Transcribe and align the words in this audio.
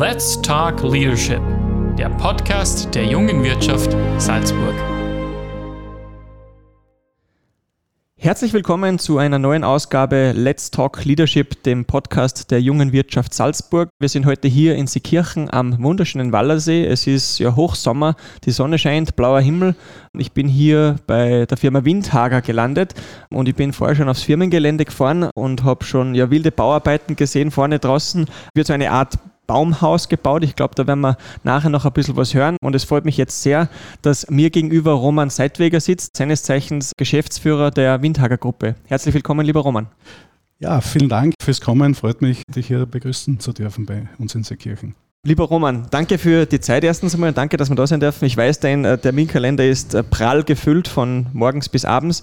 Let's 0.00 0.40
Talk 0.40 0.82
Leadership, 0.82 1.42
der 1.98 2.08
Podcast 2.08 2.94
der 2.94 3.04
jungen 3.04 3.44
Wirtschaft 3.44 3.94
Salzburg. 4.16 4.74
Herzlich 8.16 8.54
willkommen 8.54 8.98
zu 8.98 9.18
einer 9.18 9.38
neuen 9.38 9.62
Ausgabe 9.62 10.32
Let's 10.34 10.70
Talk 10.70 11.04
Leadership, 11.04 11.62
dem 11.64 11.84
Podcast 11.84 12.50
der 12.50 12.62
jungen 12.62 12.92
Wirtschaft 12.92 13.34
Salzburg. 13.34 13.90
Wir 13.98 14.08
sind 14.08 14.24
heute 14.24 14.48
hier 14.48 14.74
in 14.74 14.86
Seekirchen 14.86 15.52
am 15.52 15.82
wunderschönen 15.82 16.32
Wallersee. 16.32 16.86
Es 16.86 17.06
ist 17.06 17.38
ja 17.38 17.54
Hochsommer, 17.54 18.16
die 18.46 18.52
Sonne 18.52 18.78
scheint, 18.78 19.16
blauer 19.16 19.42
Himmel. 19.42 19.74
Ich 20.16 20.32
bin 20.32 20.48
hier 20.48 20.96
bei 21.06 21.44
der 21.44 21.58
Firma 21.58 21.84
Windhager 21.84 22.40
gelandet 22.40 22.94
und 23.28 23.50
ich 23.50 23.54
bin 23.54 23.74
vorher 23.74 23.96
schon 23.96 24.08
aufs 24.08 24.22
Firmengelände 24.22 24.86
gefahren 24.86 25.28
und 25.34 25.62
habe 25.62 25.84
schon 25.84 26.14
ja 26.14 26.30
wilde 26.30 26.52
Bauarbeiten 26.52 27.16
gesehen. 27.16 27.50
Vorne 27.50 27.78
draußen 27.78 28.24
wird 28.54 28.66
so 28.66 28.72
eine 28.72 28.92
Art 28.92 29.18
Baumhaus 29.50 30.08
gebaut. 30.08 30.44
Ich 30.44 30.54
glaube, 30.54 30.76
da 30.76 30.86
werden 30.86 31.00
wir 31.00 31.16
nachher 31.42 31.70
noch 31.70 31.84
ein 31.84 31.92
bisschen 31.92 32.14
was 32.14 32.34
hören. 32.34 32.56
Und 32.62 32.76
es 32.76 32.84
freut 32.84 33.04
mich 33.04 33.16
jetzt 33.16 33.42
sehr, 33.42 33.68
dass 34.00 34.30
mir 34.30 34.48
gegenüber 34.48 34.92
Roman 34.92 35.28
Seitweger 35.28 35.80
sitzt, 35.80 36.16
seines 36.16 36.44
Zeichens 36.44 36.92
Geschäftsführer 36.96 37.72
der 37.72 38.00
Windhager 38.00 38.38
Gruppe. 38.38 38.76
Herzlich 38.84 39.12
willkommen, 39.12 39.44
lieber 39.44 39.62
Roman. 39.62 39.88
Ja, 40.60 40.80
vielen 40.80 41.08
Dank 41.08 41.34
fürs 41.42 41.60
Kommen. 41.60 41.96
Freut 41.96 42.22
mich, 42.22 42.44
dich 42.46 42.68
hier 42.68 42.86
begrüßen 42.86 43.40
zu 43.40 43.52
dürfen 43.52 43.86
bei 43.86 44.08
uns 44.18 44.36
in 44.36 44.44
Seekirchen. 44.44 44.94
Lieber 45.22 45.44
Roman, 45.44 45.86
danke 45.90 46.16
für 46.16 46.46
die 46.46 46.60
Zeit 46.60 46.82
erstens 46.82 47.12
einmal 47.12 47.28
und 47.28 47.36
danke, 47.36 47.58
dass 47.58 47.68
wir 47.68 47.76
da 47.76 47.86
sein 47.86 48.00
dürfen. 48.00 48.24
Ich 48.24 48.38
weiß, 48.38 48.60
dein 48.60 48.86
äh, 48.86 48.96
Terminkalender 48.96 49.66
ist 49.66 49.92
äh, 49.92 50.02
prall 50.02 50.44
gefüllt 50.44 50.88
von 50.88 51.26
morgens 51.34 51.68
bis 51.68 51.84
abends. 51.84 52.22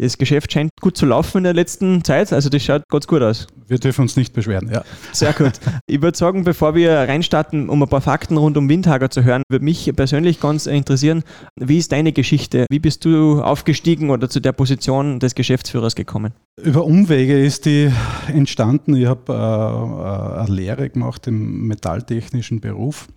Das 0.00 0.16
Geschäft 0.16 0.52
scheint 0.52 0.70
gut 0.80 0.96
zu 0.96 1.06
laufen 1.06 1.38
in 1.38 1.44
der 1.44 1.54
letzten 1.54 2.04
Zeit, 2.04 2.32
also 2.32 2.48
das 2.48 2.62
schaut 2.62 2.82
ganz 2.88 3.08
gut 3.08 3.20
aus. 3.20 3.48
Wir 3.66 3.78
dürfen 3.78 4.02
uns 4.02 4.16
nicht 4.16 4.32
beschweren, 4.32 4.70
ja. 4.72 4.84
Sehr 5.12 5.32
gut. 5.32 5.54
Ich 5.86 6.00
würde 6.00 6.16
sagen, 6.16 6.44
bevor 6.44 6.76
wir 6.76 6.92
reinstarten, 6.92 7.68
um 7.68 7.82
ein 7.82 7.88
paar 7.88 8.00
Fakten 8.00 8.36
rund 8.36 8.56
um 8.56 8.68
Windhager 8.68 9.10
zu 9.10 9.24
hören, 9.24 9.42
würde 9.48 9.64
mich 9.64 9.90
persönlich 9.96 10.38
ganz 10.38 10.66
interessieren, 10.66 11.24
wie 11.56 11.78
ist 11.78 11.90
deine 11.90 12.12
Geschichte? 12.12 12.66
Wie 12.70 12.78
bist 12.78 13.04
du 13.04 13.42
aufgestiegen 13.42 14.10
oder 14.10 14.30
zu 14.30 14.38
der 14.38 14.52
Position 14.52 15.18
des 15.18 15.34
Geschäftsführers 15.34 15.96
gekommen? 15.96 16.32
Über 16.62 16.84
Umwege 16.84 17.36
ist 17.44 17.66
die 17.66 17.90
entstanden. 18.28 18.94
Ich 18.94 19.06
habe 19.06 19.32
äh, 19.32 20.40
eine 20.42 20.54
Lehre 20.54 20.90
gemacht 20.90 21.26
im 21.26 21.66
metalltechnischen 21.66 22.60
Beruf, 22.60 23.08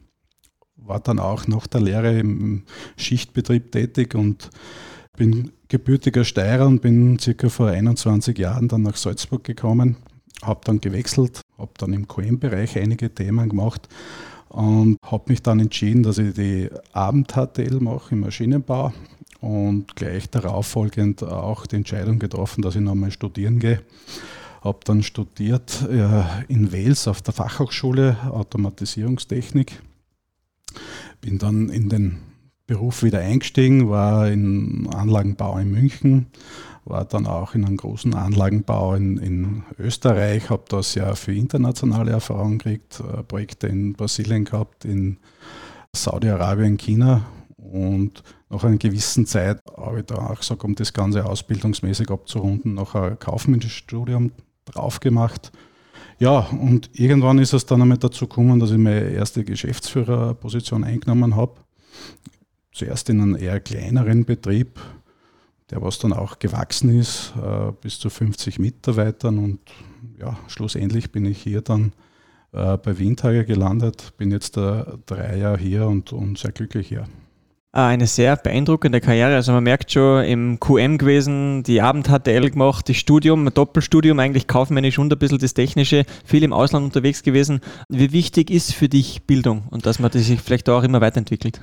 war 0.77 0.99
dann 0.99 1.19
auch 1.19 1.45
nach 1.47 1.67
der 1.67 1.81
Lehre 1.81 2.17
im 2.17 2.63
Schichtbetrieb 2.97 3.71
tätig 3.71 4.15
und 4.15 4.49
bin 5.15 5.51
gebürtiger 5.71 6.25
Steirer 6.25 6.67
und 6.67 6.81
bin 6.81 7.17
circa 7.17 7.47
vor 7.47 7.67
21 7.67 8.37
Jahren 8.37 8.67
dann 8.67 8.81
nach 8.81 8.97
Salzburg 8.97 9.45
gekommen, 9.45 9.95
habe 10.43 10.59
dann 10.65 10.81
gewechselt, 10.81 11.39
habe 11.57 11.71
dann 11.77 11.93
im 11.93 12.09
QM-Bereich 12.09 12.77
einige 12.77 13.15
Themen 13.15 13.47
gemacht 13.47 13.87
und 14.49 14.97
habe 15.05 15.31
mich 15.31 15.41
dann 15.41 15.61
entschieden, 15.61 16.03
dass 16.03 16.17
ich 16.17 16.33
die 16.33 16.69
Abend-HTL 16.91 17.79
mache 17.79 18.15
im 18.15 18.19
Maschinenbau 18.19 18.91
und 19.39 19.95
gleich 19.95 20.29
darauf 20.29 20.67
folgend 20.67 21.23
auch 21.23 21.65
die 21.65 21.77
Entscheidung 21.77 22.19
getroffen, 22.19 22.61
dass 22.61 22.75
ich 22.75 22.81
nochmal 22.81 23.11
studieren 23.11 23.59
gehe. 23.59 23.81
Habe 24.59 24.79
dann 24.83 25.03
studiert 25.03 25.83
äh, 25.89 26.23
in 26.49 26.73
Wales 26.73 27.07
auf 27.07 27.21
der 27.21 27.33
Fachhochschule 27.33 28.17
Automatisierungstechnik. 28.29 29.81
Bin 31.21 31.37
dann 31.37 31.69
in 31.69 31.87
den 31.87 32.17
Beruf 32.71 33.03
wieder 33.03 33.19
eingestiegen, 33.19 33.89
war 33.89 34.31
im 34.31 34.89
Anlagenbau 34.95 35.57
in 35.57 35.71
München, 35.71 36.27
war 36.85 37.03
dann 37.03 37.27
auch 37.27 37.53
in 37.53 37.65
einem 37.65 37.75
großen 37.75 38.13
Anlagenbau 38.13 38.95
in, 38.95 39.17
in 39.17 39.63
Österreich, 39.77 40.49
habe 40.49 40.63
das 40.69 40.95
ja 40.95 41.13
für 41.15 41.33
internationale 41.33 42.11
Erfahrungen 42.11 42.59
gekriegt, 42.59 43.01
äh, 43.01 43.23
Projekte 43.23 43.67
in 43.67 43.91
Brasilien 43.91 44.45
gehabt, 44.45 44.85
in 44.85 45.17
Saudi-Arabien, 45.93 46.77
China 46.77 47.25
und 47.57 48.23
nach 48.49 48.63
einer 48.63 48.77
gewissen 48.77 49.25
Zeit 49.25 49.59
habe 49.75 49.99
ich 49.99 50.05
da 50.05 50.15
auch 50.15 50.39
gesagt, 50.39 50.63
um 50.63 50.73
das 50.73 50.93
Ganze 50.93 51.25
ausbildungsmäßig 51.25 52.09
abzurunden, 52.09 52.75
noch 52.75 52.95
ein 52.95 53.19
kaufmännisches 53.19 53.73
Studium 53.73 54.31
drauf 54.63 55.01
gemacht. 55.01 55.51
Ja, 56.19 56.39
und 56.51 56.89
irgendwann 56.93 57.39
ist 57.39 57.51
es 57.51 57.65
dann 57.65 57.81
einmal 57.81 57.97
dazu 57.97 58.27
gekommen, 58.27 58.61
dass 58.61 58.71
ich 58.71 58.77
meine 58.77 59.09
erste 59.09 59.43
Geschäftsführerposition 59.43 60.85
eingenommen 60.85 61.35
habe 61.35 61.55
zuerst 62.71 63.09
in 63.09 63.21
einem 63.21 63.35
eher 63.35 63.59
kleineren 63.59 64.25
Betrieb, 64.25 64.79
der 65.69 65.81
was 65.81 65.99
dann 65.99 66.13
auch 66.13 66.39
gewachsen 66.39 66.97
ist, 66.99 67.33
äh, 67.41 67.71
bis 67.81 67.99
zu 67.99 68.09
50 68.09 68.59
Mitarbeitern. 68.59 69.37
Und 69.37 69.59
ja, 70.19 70.37
schlussendlich 70.47 71.11
bin 71.11 71.25
ich 71.25 71.41
hier 71.41 71.61
dann 71.61 71.93
äh, 72.53 72.77
bei 72.77 72.97
Windhager 72.97 73.43
gelandet, 73.43 74.13
bin 74.17 74.31
jetzt 74.31 74.57
äh, 74.57 74.83
drei 75.05 75.37
Jahre 75.37 75.57
hier 75.57 75.87
und, 75.87 76.13
und 76.13 76.37
sehr 76.37 76.51
glücklich 76.51 76.87
hier. 76.87 77.05
Ah, 77.73 77.87
eine 77.87 78.05
sehr 78.05 78.35
beeindruckende 78.35 78.99
Karriere. 78.99 79.35
Also 79.35 79.53
man 79.53 79.63
merkt 79.63 79.93
schon 79.93 80.25
im 80.25 80.59
QM 80.59 80.97
gewesen, 80.97 81.63
die 81.63 81.81
Abend-HTL 81.81 82.49
gemacht, 82.49 82.89
das 82.89 82.97
Studium, 82.97 83.47
ein 83.47 83.53
Doppelstudium, 83.53 84.19
eigentlich 84.19 84.47
kaufmännisch 84.47 84.99
und 84.99 85.13
ein 85.13 85.17
bisschen 85.17 85.39
das 85.39 85.53
Technische, 85.53 86.03
viel 86.25 86.43
im 86.43 86.51
Ausland 86.51 86.83
unterwegs 86.83 87.23
gewesen. 87.23 87.61
Wie 87.87 88.11
wichtig 88.11 88.51
ist 88.51 88.73
für 88.73 88.89
dich 88.89 89.23
Bildung 89.25 89.63
und 89.69 89.85
dass 89.85 89.99
man 89.99 90.11
sich 90.11 90.41
vielleicht 90.41 90.67
auch 90.67 90.83
immer 90.83 90.99
weiterentwickelt? 90.99 91.61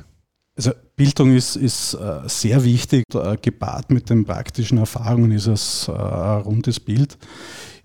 Also 0.58 0.72
Bildung 0.96 1.36
ist, 1.36 1.54
ist 1.54 1.94
äh, 1.94 2.22
sehr 2.26 2.64
wichtig. 2.64 3.04
Äh, 3.14 3.36
gepaart 3.40 3.90
mit 3.90 4.10
den 4.10 4.24
praktischen 4.24 4.78
Erfahrungen 4.78 5.30
ist 5.30 5.46
es 5.46 5.86
äh, 5.86 5.92
ein 5.92 6.42
rundes 6.42 6.80
Bild. 6.80 7.16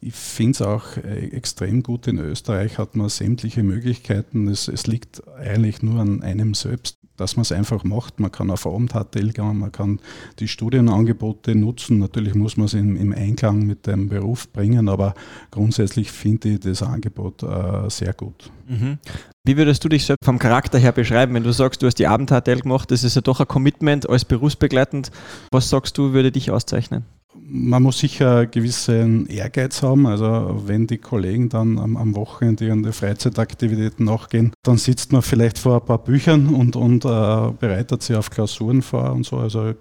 Ich 0.01 0.15
finde 0.15 0.51
es 0.51 0.61
auch 0.63 0.97
extrem 0.97 1.83
gut. 1.83 2.07
In 2.07 2.17
Österreich 2.17 2.79
hat 2.79 2.95
man 2.95 3.07
sämtliche 3.09 3.61
Möglichkeiten. 3.61 4.47
Es, 4.47 4.67
es 4.67 4.87
liegt 4.87 5.21
eigentlich 5.37 5.81
nur 5.83 6.01
an 6.01 6.23
einem 6.23 6.55
selbst 6.55 6.97
dass 7.15 7.35
man 7.35 7.43
es 7.43 7.51
einfach 7.51 7.83
macht. 7.83 8.19
Man 8.19 8.31
kann 8.31 8.49
auf 8.49 8.65
Abend-HTL 8.65 9.33
gehen, 9.33 9.59
man 9.59 9.71
kann 9.71 9.99
die 10.39 10.47
Studienangebote 10.47 11.53
nutzen. 11.53 11.99
Natürlich 11.99 12.33
muss 12.33 12.57
man 12.57 12.65
es 12.65 12.73
im, 12.73 12.95
im 12.95 13.13
Einklang 13.13 13.67
mit 13.67 13.85
dem 13.85 14.09
Beruf 14.09 14.51
bringen, 14.51 14.89
aber 14.89 15.13
grundsätzlich 15.51 16.11
finde 16.11 16.49
ich 16.49 16.61
das 16.61 16.81
Angebot 16.81 17.43
äh, 17.43 17.87
sehr 17.89 18.13
gut. 18.13 18.51
Mhm. 18.67 18.97
Wie 19.45 19.57
würdest 19.57 19.83
du 19.83 19.89
dich 19.89 20.05
selbst 20.05 20.23
vom 20.23 20.39
Charakter 20.39 20.79
her 20.79 20.93
beschreiben, 20.93 21.33
wenn 21.33 21.43
du 21.43 21.51
sagst, 21.51 21.81
du 21.81 21.87
hast 21.87 21.99
die 21.99 22.07
Abend-HTL 22.07 22.61
gemacht, 22.61 22.89
das 22.91 23.03
ist 23.03 23.15
ja 23.15 23.21
doch 23.21 23.41
ein 23.41 23.47
Commitment 23.47 24.09
als 24.09 24.23
berufsbegleitend. 24.23 25.11
Was 25.51 25.69
sagst 25.69 25.97
du, 25.97 26.13
würde 26.13 26.31
dich 26.31 26.49
auszeichnen? 26.49 27.03
Man 27.35 27.83
muss 27.83 27.99
sicher 27.99 28.45
gewissen 28.45 29.27
Ehrgeiz 29.27 29.83
haben. 29.83 30.07
Also 30.07 30.61
wenn 30.65 30.87
die 30.87 30.97
Kollegen 30.97 31.49
dann 31.49 31.77
am, 31.77 31.97
am 31.97 32.15
Wochenende 32.15 32.65
ihre 32.65 32.93
Freizeitaktivitäten 32.93 34.05
nachgehen, 34.05 34.53
dann 34.63 34.77
sitzt 34.77 35.11
man 35.11 35.21
vielleicht 35.21 35.59
vor 35.59 35.81
ein 35.81 35.85
paar 35.85 36.01
Büchern 36.01 36.47
und, 36.47 36.77
und 36.77 37.03
äh, 37.03 37.51
bereitet 37.59 38.01
sich 38.01 38.15
auf 38.15 38.29
Klausuren 38.29 38.81
vor 38.81 39.11
und 39.11 39.25
so. 39.25 39.39
Also 39.39 39.73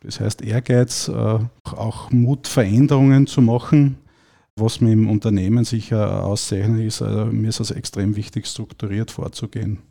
das 0.00 0.20
heißt 0.20 0.40
Ehrgeiz, 0.40 1.08
äh, 1.08 1.38
auch 1.64 2.10
Mut, 2.12 2.48
Veränderungen 2.48 3.26
zu 3.26 3.42
machen. 3.42 3.98
Was 4.58 4.80
mir 4.80 4.92
im 4.92 5.10
Unternehmen 5.10 5.64
sicher 5.64 6.24
auszeichnet, 6.24 6.80
ist, 6.86 7.02
also 7.02 7.26
mir 7.26 7.50
ist 7.50 7.60
es 7.60 7.70
extrem 7.70 8.16
wichtig, 8.16 8.46
strukturiert 8.46 9.10
vorzugehen. 9.10 9.82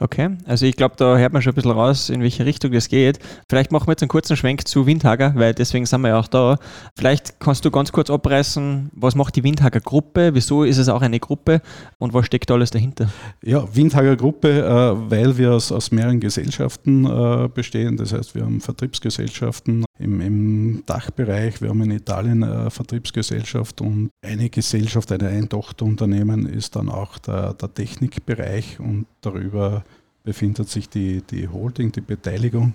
Okay, 0.00 0.30
also 0.46 0.64
ich 0.64 0.76
glaube, 0.76 0.94
da 0.96 1.18
hört 1.18 1.32
man 1.32 1.42
schon 1.42 1.52
ein 1.52 1.56
bisschen 1.56 1.72
raus, 1.72 2.08
in 2.08 2.22
welche 2.22 2.46
Richtung 2.46 2.72
das 2.72 2.88
geht. 2.88 3.18
Vielleicht 3.50 3.72
machen 3.72 3.86
wir 3.86 3.92
jetzt 3.92 4.02
einen 4.02 4.08
kurzen 4.08 4.36
Schwenk 4.36 4.66
zu 4.66 4.86
Windhager, 4.86 5.34
weil 5.36 5.52
deswegen 5.52 5.84
sind 5.84 6.00
wir 6.00 6.08
ja 6.08 6.18
auch 6.18 6.28
da. 6.28 6.58
Vielleicht 6.96 7.38
kannst 7.40 7.64
du 7.66 7.70
ganz 7.70 7.92
kurz 7.92 8.08
abreißen, 8.08 8.90
was 8.94 9.14
macht 9.14 9.36
die 9.36 9.42
Windhager 9.42 9.80
Gruppe, 9.80 10.34
wieso 10.34 10.64
ist 10.64 10.78
es 10.78 10.88
auch 10.88 11.02
eine 11.02 11.20
Gruppe 11.20 11.60
und 11.98 12.14
was 12.14 12.24
steckt 12.24 12.50
alles 12.50 12.70
dahinter? 12.70 13.10
Ja, 13.42 13.64
Windhager 13.74 14.16
Gruppe, 14.16 14.62
äh, 14.64 15.10
weil 15.10 15.36
wir 15.36 15.52
aus, 15.52 15.70
aus 15.70 15.90
mehreren 15.90 16.20
Gesellschaften 16.20 17.04
äh, 17.04 17.48
bestehen. 17.48 17.96
Das 17.96 18.12
heißt, 18.12 18.34
wir 18.34 18.44
haben 18.44 18.60
Vertriebsgesellschaften 18.60 19.84
im, 19.98 20.20
im 20.20 20.82
Dachbereich, 20.86 21.62
wir 21.62 21.68
haben 21.68 21.82
in 21.82 21.92
Italien 21.92 22.42
eine 22.42 22.70
Vertriebsgesellschaft 22.70 23.80
und 23.80 24.10
eine 24.22 24.50
Gesellschaft, 24.50 25.12
ein 25.12 25.48
Tochterunternehmen 25.48 26.46
ist 26.46 26.76
dann 26.76 26.88
auch 26.88 27.18
der, 27.18 27.54
der 27.54 27.72
Technikbereich 27.72 28.80
und 28.80 29.06
darüber 29.20 29.84
befindet 30.24 30.68
sich 30.68 30.88
die, 30.88 31.22
die 31.22 31.48
Holding, 31.48 31.92
die 31.92 32.00
Beteiligung, 32.00 32.74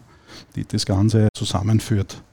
die 0.56 0.66
das 0.66 0.86
Ganze 0.86 1.28
zusammenführt. 1.34 2.24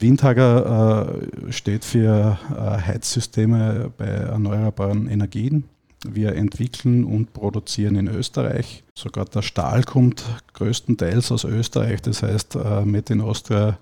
Windhager 0.00 1.14
äh, 1.48 1.52
steht 1.52 1.84
für 1.84 2.38
äh, 2.50 2.54
Heizsysteme 2.56 3.90
bei 3.96 4.06
erneuerbaren 4.06 5.08
Energien. 5.08 5.64
Wir 6.04 6.34
entwickeln 6.36 7.04
und 7.04 7.32
produzieren 7.32 7.96
in 7.96 8.08
Österreich. 8.08 8.84
Sogar 8.94 9.24
der 9.24 9.42
Stahl 9.42 9.82
kommt 9.82 10.24
größtenteils 10.54 11.32
aus 11.32 11.44
Österreich. 11.44 12.02
Das 12.02 12.22
heißt, 12.22 12.54
äh, 12.54 12.84
Made 12.84 13.12
in 13.12 13.20
Austria 13.20 13.78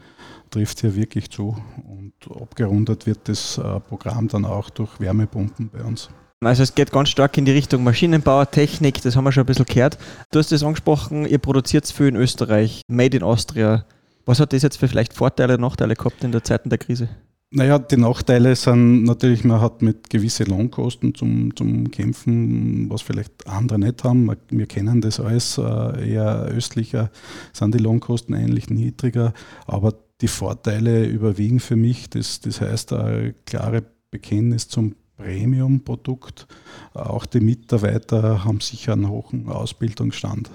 trifft 0.51 0.81
hier 0.81 0.95
wirklich 0.97 1.31
zu. 1.31 1.57
Und 1.87 2.13
abgerundet 2.41 3.07
wird 3.07 3.29
das 3.29 3.59
äh, 3.59 3.81
Programm 3.81 4.29
dann 4.29 4.45
auch 4.45 4.71
durch 4.71 4.99
Wärmepumpen 4.99 5.69
bei 5.71 5.83
uns. 5.83 6.09
Also 6.41 6.63
es 6.63 6.75
geht 6.75 6.93
ganz 6.93 7.09
stark 7.09 7.37
in 7.39 7.45
die 7.45 7.53
Richtung 7.53 7.83
Maschinenbau, 7.83 8.45
Technik, 8.45 9.01
das 9.03 9.17
haben 9.17 9.25
wir 9.25 9.33
schon 9.33 9.45
ein 9.45 9.47
bisschen 9.47 9.65
gehört. 9.65 9.99
Du 10.31 10.39
hast 10.39 10.53
es 10.53 10.63
angesprochen, 10.63 11.27
ihr 11.27 11.39
produziert 11.39 11.87
viel 11.87 12.09
in 12.09 12.17
Österreich, 12.17 12.83
Made 12.89 13.17
in 13.17 13.23
Austria. 13.23 13.87
Was 14.27 14.39
hat 14.39 14.53
das 14.53 14.63
jetzt 14.63 14.77
für 14.77 14.87
vielleicht 14.87 15.15
Vorteile, 15.15 15.59
Nachteile 15.59 15.95
gehabt 15.95 16.23
in 16.23 16.33
der 16.33 16.45
Zeiten 16.45 16.69
der 16.69 16.79
Krise? 16.79 17.09
Naja, 17.57 17.79
die 17.79 17.97
Nachteile 17.97 18.55
sind 18.55 19.05
natürlich, 19.05 19.43
man 19.43 19.63
hat 19.63 19.81
mit 19.81 20.11
gewissen 20.11 20.45
Lohnkosten 20.45 21.15
zum, 21.15 21.57
zum 21.57 21.91
Kämpfen, 21.91 22.91
was 22.91 23.01
vielleicht 23.01 23.47
andere 23.47 23.79
nicht 23.79 24.05
haben. 24.05 24.31
Wir 24.51 24.67
kennen 24.67 25.01
das 25.01 25.21
alles, 25.21 25.57
äh, 25.57 26.11
eher 26.13 26.43
östlicher 26.55 27.11
sind 27.55 27.75
die 27.75 27.79
Lohnkosten 27.79 28.35
ähnlich 28.35 28.69
niedriger, 28.69 29.33
aber 29.65 29.95
die 30.21 30.29
Vorteile 30.29 31.07
überwiegen 31.07 31.59
für 31.59 31.77
mich. 31.77 32.11
Das, 32.11 32.41
das 32.43 32.61
heißt, 32.61 32.93
ein 32.93 33.35
klare 33.47 33.85
Bekenntnis 34.11 34.69
zum 34.69 34.95
Premium-Produkt. 35.17 36.47
Auch 36.93 37.25
die 37.25 37.41
Mitarbeiter 37.41 38.45
haben 38.45 38.61
sicher 38.61 38.93
einen 38.93 39.09
hohen 39.09 39.49
Ausbildungsstand. 39.49 40.51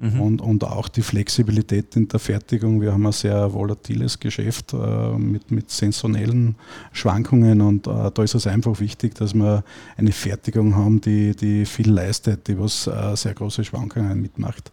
Mhm. 0.00 0.20
Und, 0.20 0.40
und 0.42 0.62
auch 0.62 0.86
die 0.86 1.02
Flexibilität 1.02 1.96
in 1.96 2.06
der 2.06 2.20
Fertigung. 2.20 2.80
Wir 2.80 2.92
haben 2.92 3.04
ein 3.04 3.10
sehr 3.10 3.52
volatiles 3.52 4.20
Geschäft 4.20 4.72
äh, 4.72 5.18
mit, 5.18 5.50
mit 5.50 5.70
sensationellen 5.70 6.54
Schwankungen 6.92 7.60
und 7.60 7.88
äh, 7.88 8.10
da 8.14 8.22
ist 8.22 8.36
es 8.36 8.46
einfach 8.46 8.78
wichtig, 8.78 9.16
dass 9.16 9.34
wir 9.34 9.64
eine 9.96 10.12
Fertigung 10.12 10.76
haben, 10.76 11.00
die, 11.00 11.34
die 11.34 11.66
viel 11.66 11.90
leistet, 11.90 12.46
die 12.46 12.56
was 12.56 12.86
äh, 12.86 13.16
sehr 13.16 13.34
große 13.34 13.64
Schwankungen 13.64 14.22
mitmacht. 14.22 14.70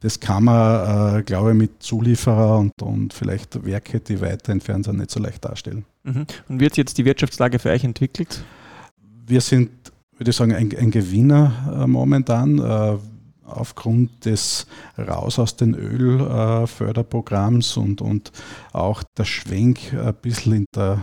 Das 0.00 0.20
kann 0.20 0.44
man, 0.44 1.20
äh, 1.20 1.22
glaube 1.22 1.52
ich, 1.52 1.56
mit 1.56 1.82
Zulieferer 1.82 2.58
und, 2.58 2.82
und 2.82 3.14
vielleicht 3.14 3.64
Werke, 3.64 4.00
die 4.00 4.20
weiter 4.20 4.52
entfernt 4.52 4.84
sind, 4.84 4.98
nicht 4.98 5.10
so 5.10 5.20
leicht 5.20 5.42
darstellen. 5.42 5.86
Mhm. 6.04 6.26
Und 6.50 6.60
wird 6.60 6.76
jetzt 6.76 6.98
die 6.98 7.06
Wirtschaftslage 7.06 7.58
für 7.58 7.70
euch 7.70 7.84
entwickelt? 7.84 8.44
Wir 9.26 9.40
sind, 9.40 9.70
würde 10.18 10.30
ich 10.30 10.36
sagen, 10.36 10.54
ein, 10.54 10.70
ein 10.76 10.90
Gewinner 10.90 11.82
äh, 11.82 11.86
momentan 11.86 12.58
äh, 12.58 12.98
aufgrund 13.56 14.24
des 14.24 14.66
Raus 14.98 15.38
aus 15.38 15.54
den 15.56 15.74
Ölförderprogramms 15.74 17.76
und, 17.76 18.00
und 18.00 18.32
auch 18.72 19.02
der 19.16 19.24
Schwenk 19.24 19.92
ein 19.92 20.14
bisschen 20.20 20.54
in 20.54 20.64
der, 20.74 21.00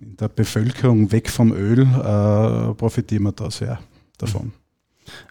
in 0.00 0.16
der 0.16 0.28
Bevölkerung 0.28 1.12
weg 1.12 1.28
vom 1.30 1.52
Öl 1.52 1.82
äh, 1.82 2.74
profitieren 2.74 3.24
wir 3.24 3.32
da 3.32 3.50
sehr 3.50 3.78
davon. 4.18 4.52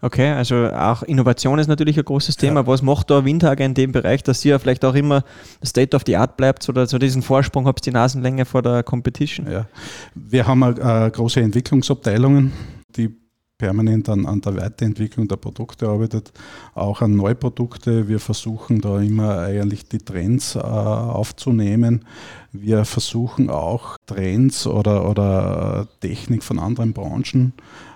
Okay, 0.02 0.32
also 0.32 0.70
auch 0.72 1.04
Innovation 1.04 1.60
ist 1.60 1.68
natürlich 1.68 1.98
ein 1.98 2.06
großes 2.06 2.36
Thema. 2.36 2.62
Ja. 2.62 2.68
Was 2.68 2.82
macht 2.82 3.10
da 3.10 3.24
Windhage 3.24 3.64
in 3.64 3.74
dem 3.74 3.92
Bereich, 3.92 4.24
dass 4.24 4.44
ihr 4.44 4.60
vielleicht 4.60 4.84
auch 4.84 4.96
immer 4.96 5.24
State 5.64 5.96
of 5.96 6.04
the 6.06 6.18
Art 6.18 6.38
bleibt 6.38 6.68
oder 6.70 6.88
so 6.88 6.98
diesen 6.98 7.22
Vorsprung 7.22 7.68
habt, 7.68 7.86
die 7.86 7.92
Nasenlänge 7.92 8.46
vor 8.46 8.62
der 8.62 8.84
Competition? 8.84 9.50
Ja. 9.50 9.68
Wir 10.14 10.48
haben 10.48 10.64
äh, 10.64 11.10
große 11.12 11.40
Entwicklungsabteilungen, 11.40 12.52
die 12.96 13.21
permanent 13.62 14.10
an, 14.10 14.26
an 14.26 14.42
der 14.42 14.56
Weiterentwicklung 14.58 15.28
der 15.28 15.36
Produkte 15.36 15.88
arbeitet, 15.88 16.34
auch 16.74 17.02
an 17.02 17.16
Neuprodukte. 17.16 18.08
Wir 18.08 18.20
versuchen 18.20 18.82
da 18.82 19.00
immer 19.00 19.38
eigentlich 19.38 19.88
die 19.88 20.00
Trends 20.00 20.56
äh, 20.56 20.60
aufzunehmen. 20.60 22.04
Wir 22.52 22.86
versuchen 22.86 23.52
auch 23.52 23.98
Trends 24.08 24.66
oder, 24.66 25.08
oder 25.08 25.88
Technik 26.00 26.42
von 26.42 26.58
anderen 26.58 26.92
Branchen 26.94 27.54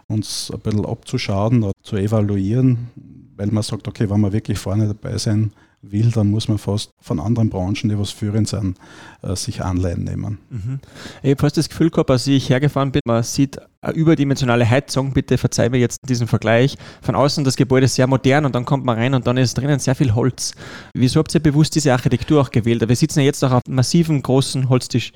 uns 0.08 0.52
ein 0.54 0.60
bisschen 0.60 0.86
abzuschauen 0.86 1.64
oder 1.64 1.74
zu 1.82 1.96
evaluieren, 1.96 2.92
weil 3.36 3.48
man 3.48 3.64
sagt, 3.64 3.88
okay, 3.88 4.08
wenn 4.08 4.22
wir 4.22 4.34
wirklich 4.34 4.60
vorne 4.60 4.86
dabei 4.88 5.18
sein 5.18 5.52
will, 5.82 6.12
dann 6.12 6.32
muss 6.32 6.48
man 6.48 6.58
fast 6.58 6.92
von 7.02 7.20
anderen 7.20 7.50
Branchen, 7.50 7.90
die 7.90 7.98
was 7.98 8.12
führend 8.12 8.48
sind, 8.48 8.78
äh, 9.22 9.36
sich 9.36 9.64
Anleihen 9.64 10.04
nehmen. 10.04 10.40
Mhm. 10.50 10.80
Ich 11.22 11.32
habe 11.32 11.42
fast 11.42 11.58
das 11.58 11.70
Gefühl 11.70 11.90
gehabt, 11.90 12.10
als 12.10 12.28
ich 12.28 12.50
hergefahren 12.50 12.92
bin, 12.92 13.02
man 13.06 13.24
sieht 13.24 13.60
eine 13.82 13.94
überdimensionale 13.94 14.68
Heizung, 14.68 15.14
bitte 15.14 15.38
verzeih 15.38 15.70
mir 15.70 15.78
jetzt 15.78 16.00
diesen 16.10 16.28
Vergleich. 16.28 16.78
Von 17.02 17.16
außen 17.16 17.44
das 17.44 17.56
Gebäude 17.56 17.86
ist 17.86 17.96
sehr 17.96 18.08
modern 18.08 18.46
und 18.46 18.56
dann 18.56 18.66
kommt 18.66 18.84
man 18.84 18.98
rein 18.98 19.14
und 19.14 19.28
dann 19.28 19.38
ist 19.38 19.54
drinnen 19.56 19.80
sehr 19.80 19.96
viel 19.96 20.16
Holz. 20.16 20.56
Wieso 20.94 21.20
habt 21.20 21.34
ihr 21.36 21.42
bewusst 21.42 21.76
diese 21.76 21.94
Architektur 21.94 22.42
auch 22.42 22.50
gewählt? 22.50 22.88
Wir 22.88 22.96
sitzen 22.96 23.20
ja 23.20 23.26
jetzt 23.26 23.44
auch 23.44 23.52
auf 23.52 23.62
einem 23.68 23.76
massiven, 23.76 24.22
großen 24.22 24.70
Holztisch. 24.70 25.14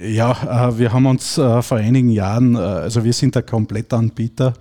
Ja, 0.00 0.68
äh, 0.68 0.78
wir 0.78 0.92
haben 0.92 1.06
uns 1.06 1.38
äh, 1.38 1.62
vor 1.62 1.78
einigen 1.78 2.08
Jahren, 2.08 2.56
also 2.56 3.04
wir 3.04 3.12
sind 3.12 3.34
der 3.34 3.42
Komplettanbieter 3.42 4.54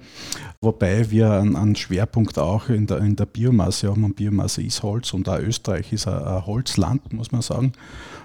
wobei 0.63 1.11
wir 1.11 1.31
einen, 1.31 1.75
Schwerpunkt 1.75 2.39
auch 2.39 2.69
in 2.69 2.87
der, 2.87 2.99
in 2.99 3.15
der 3.15 3.25
Biomasse 3.25 3.89
haben. 3.89 4.03
Und 4.03 4.15
Biomasse 4.15 4.63
ist 4.63 4.81
Holz 4.81 5.13
und 5.13 5.29
auch 5.29 5.39
Österreich 5.39 5.91
ist 5.93 6.07
ein 6.07 6.45
Holzland, 6.45 7.13
muss 7.13 7.31
man 7.31 7.41
sagen. 7.41 7.73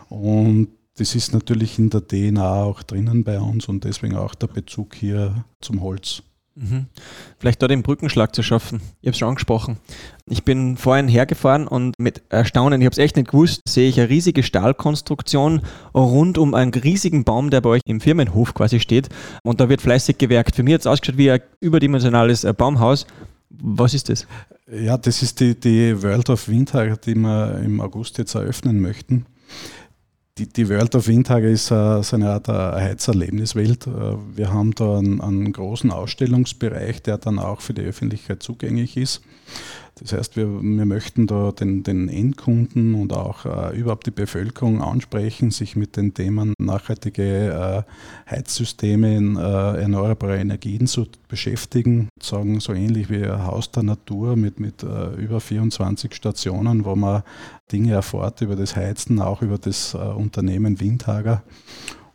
Und 0.08 0.68
das 0.96 1.14
ist 1.14 1.32
natürlich 1.32 1.78
in 1.78 1.90
der 1.90 2.06
DNA 2.06 2.62
auch 2.62 2.82
drinnen 2.82 3.24
bei 3.24 3.38
uns 3.38 3.68
und 3.68 3.84
deswegen 3.84 4.16
auch 4.16 4.34
der 4.34 4.46
Bezug 4.46 4.94
hier 4.94 5.44
zum 5.60 5.82
Holz. 5.82 6.22
Mhm. 6.58 6.86
Vielleicht 7.38 7.62
da 7.62 7.68
den 7.68 7.82
Brückenschlag 7.82 8.34
zu 8.34 8.42
schaffen. 8.42 8.80
Ich 9.00 9.06
habe 9.06 9.12
es 9.12 9.18
schon 9.18 9.28
angesprochen. 9.28 9.76
Ich 10.26 10.42
bin 10.42 10.76
vorhin 10.76 11.06
hergefahren 11.06 11.68
und 11.68 11.94
mit 11.98 12.22
Erstaunen, 12.30 12.80
ich 12.80 12.86
habe 12.86 12.92
es 12.92 12.98
echt 12.98 13.16
nicht 13.16 13.30
gewusst, 13.30 13.62
sehe 13.68 13.88
ich 13.88 14.00
eine 14.00 14.08
riesige 14.08 14.42
Stahlkonstruktion 14.42 15.62
rund 15.94 16.36
um 16.36 16.54
einen 16.54 16.74
riesigen 16.74 17.22
Baum, 17.22 17.50
der 17.50 17.60
bei 17.60 17.70
euch 17.70 17.82
im 17.86 18.00
Firmenhof 18.00 18.54
quasi 18.54 18.80
steht. 18.80 19.08
Und 19.44 19.60
da 19.60 19.68
wird 19.68 19.80
fleißig 19.80 20.18
gewerkt. 20.18 20.56
Für 20.56 20.64
mich 20.64 20.74
hat 20.74 20.80
es 20.80 20.86
ausgeschaut 20.88 21.16
wie 21.16 21.30
ein 21.30 21.40
überdimensionales 21.60 22.42
äh, 22.42 22.52
Baumhaus. 22.52 23.06
Was 23.50 23.94
ist 23.94 24.08
das? 24.08 24.26
Ja, 24.70 24.98
das 24.98 25.22
ist 25.22 25.40
die, 25.40 25.58
die 25.58 26.02
World 26.02 26.28
of 26.28 26.48
Windhag, 26.48 27.00
die 27.02 27.14
wir 27.14 27.60
im 27.64 27.80
August 27.80 28.18
jetzt 28.18 28.34
eröffnen 28.34 28.80
möchten 28.80 29.26
die, 30.38 30.46
die 30.46 30.68
World 30.68 30.94
of 30.94 31.08
Windtage 31.08 31.50
ist 31.50 31.70
uh, 31.72 32.02
so 32.02 32.16
eine 32.16 32.30
Art 32.30 32.48
uh, 32.48 32.52
Heizerlebniswelt. 32.52 33.86
Uh, 33.86 34.18
wir 34.34 34.52
haben 34.52 34.74
da 34.74 34.98
einen, 34.98 35.20
einen, 35.20 35.52
großen 35.52 35.90
Ausstellungsbereich, 35.90 37.02
der 37.02 37.18
dann 37.18 37.38
auch 37.38 37.60
für 37.60 37.74
die 37.74 37.82
Öffentlichkeit 37.82 38.42
zugänglich 38.42 38.96
ist. 38.96 39.22
Das 40.00 40.12
heißt, 40.12 40.36
wir, 40.36 40.46
wir 40.46 40.86
möchten 40.86 41.26
da 41.26 41.52
den, 41.52 41.82
den 41.82 42.08
Endkunden 42.08 42.94
und 42.94 43.12
auch 43.12 43.44
äh, 43.44 43.76
überhaupt 43.76 44.06
die 44.06 44.10
Bevölkerung 44.12 44.82
ansprechen, 44.82 45.50
sich 45.50 45.76
mit 45.76 45.96
den 45.96 46.14
Themen 46.14 46.54
nachhaltige 46.58 47.84
äh, 48.26 48.30
Heizsysteme 48.30 49.16
in 49.16 49.36
äh, 49.36 49.40
erneuerbare 49.40 50.38
Energien 50.38 50.86
zu 50.86 51.06
beschäftigen. 51.28 52.08
Sagen 52.22 52.60
so 52.60 52.72
ähnlich 52.72 53.10
wie 53.10 53.26
Haus 53.26 53.70
der 53.70 53.82
Natur 53.82 54.36
mit, 54.36 54.60
mit 54.60 54.82
äh, 54.82 55.14
über 55.14 55.40
24 55.40 56.14
Stationen, 56.14 56.84
wo 56.84 56.94
man 56.94 57.22
Dinge 57.72 57.92
erfährt 57.92 58.40
über 58.40 58.56
das 58.56 58.76
Heizen, 58.76 59.20
auch 59.20 59.42
über 59.42 59.58
das 59.58 59.94
äh, 59.94 59.98
Unternehmen 59.98 60.80
Windhager. 60.80 61.42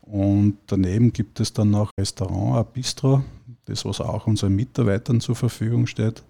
Und 0.01 0.57
daneben 0.67 1.11
gibt 1.13 1.39
es 1.39 1.53
dann 1.53 1.71
noch 1.71 1.89
Restaurant, 1.99 2.57
ein 2.57 2.73
Bistro, 2.73 3.23
das 3.65 3.85
was 3.85 4.01
auch 4.01 4.27
unseren 4.27 4.55
Mitarbeitern 4.55 5.21
zur 5.21 5.35
Verfügung 5.35 5.87
steht. 5.87 6.23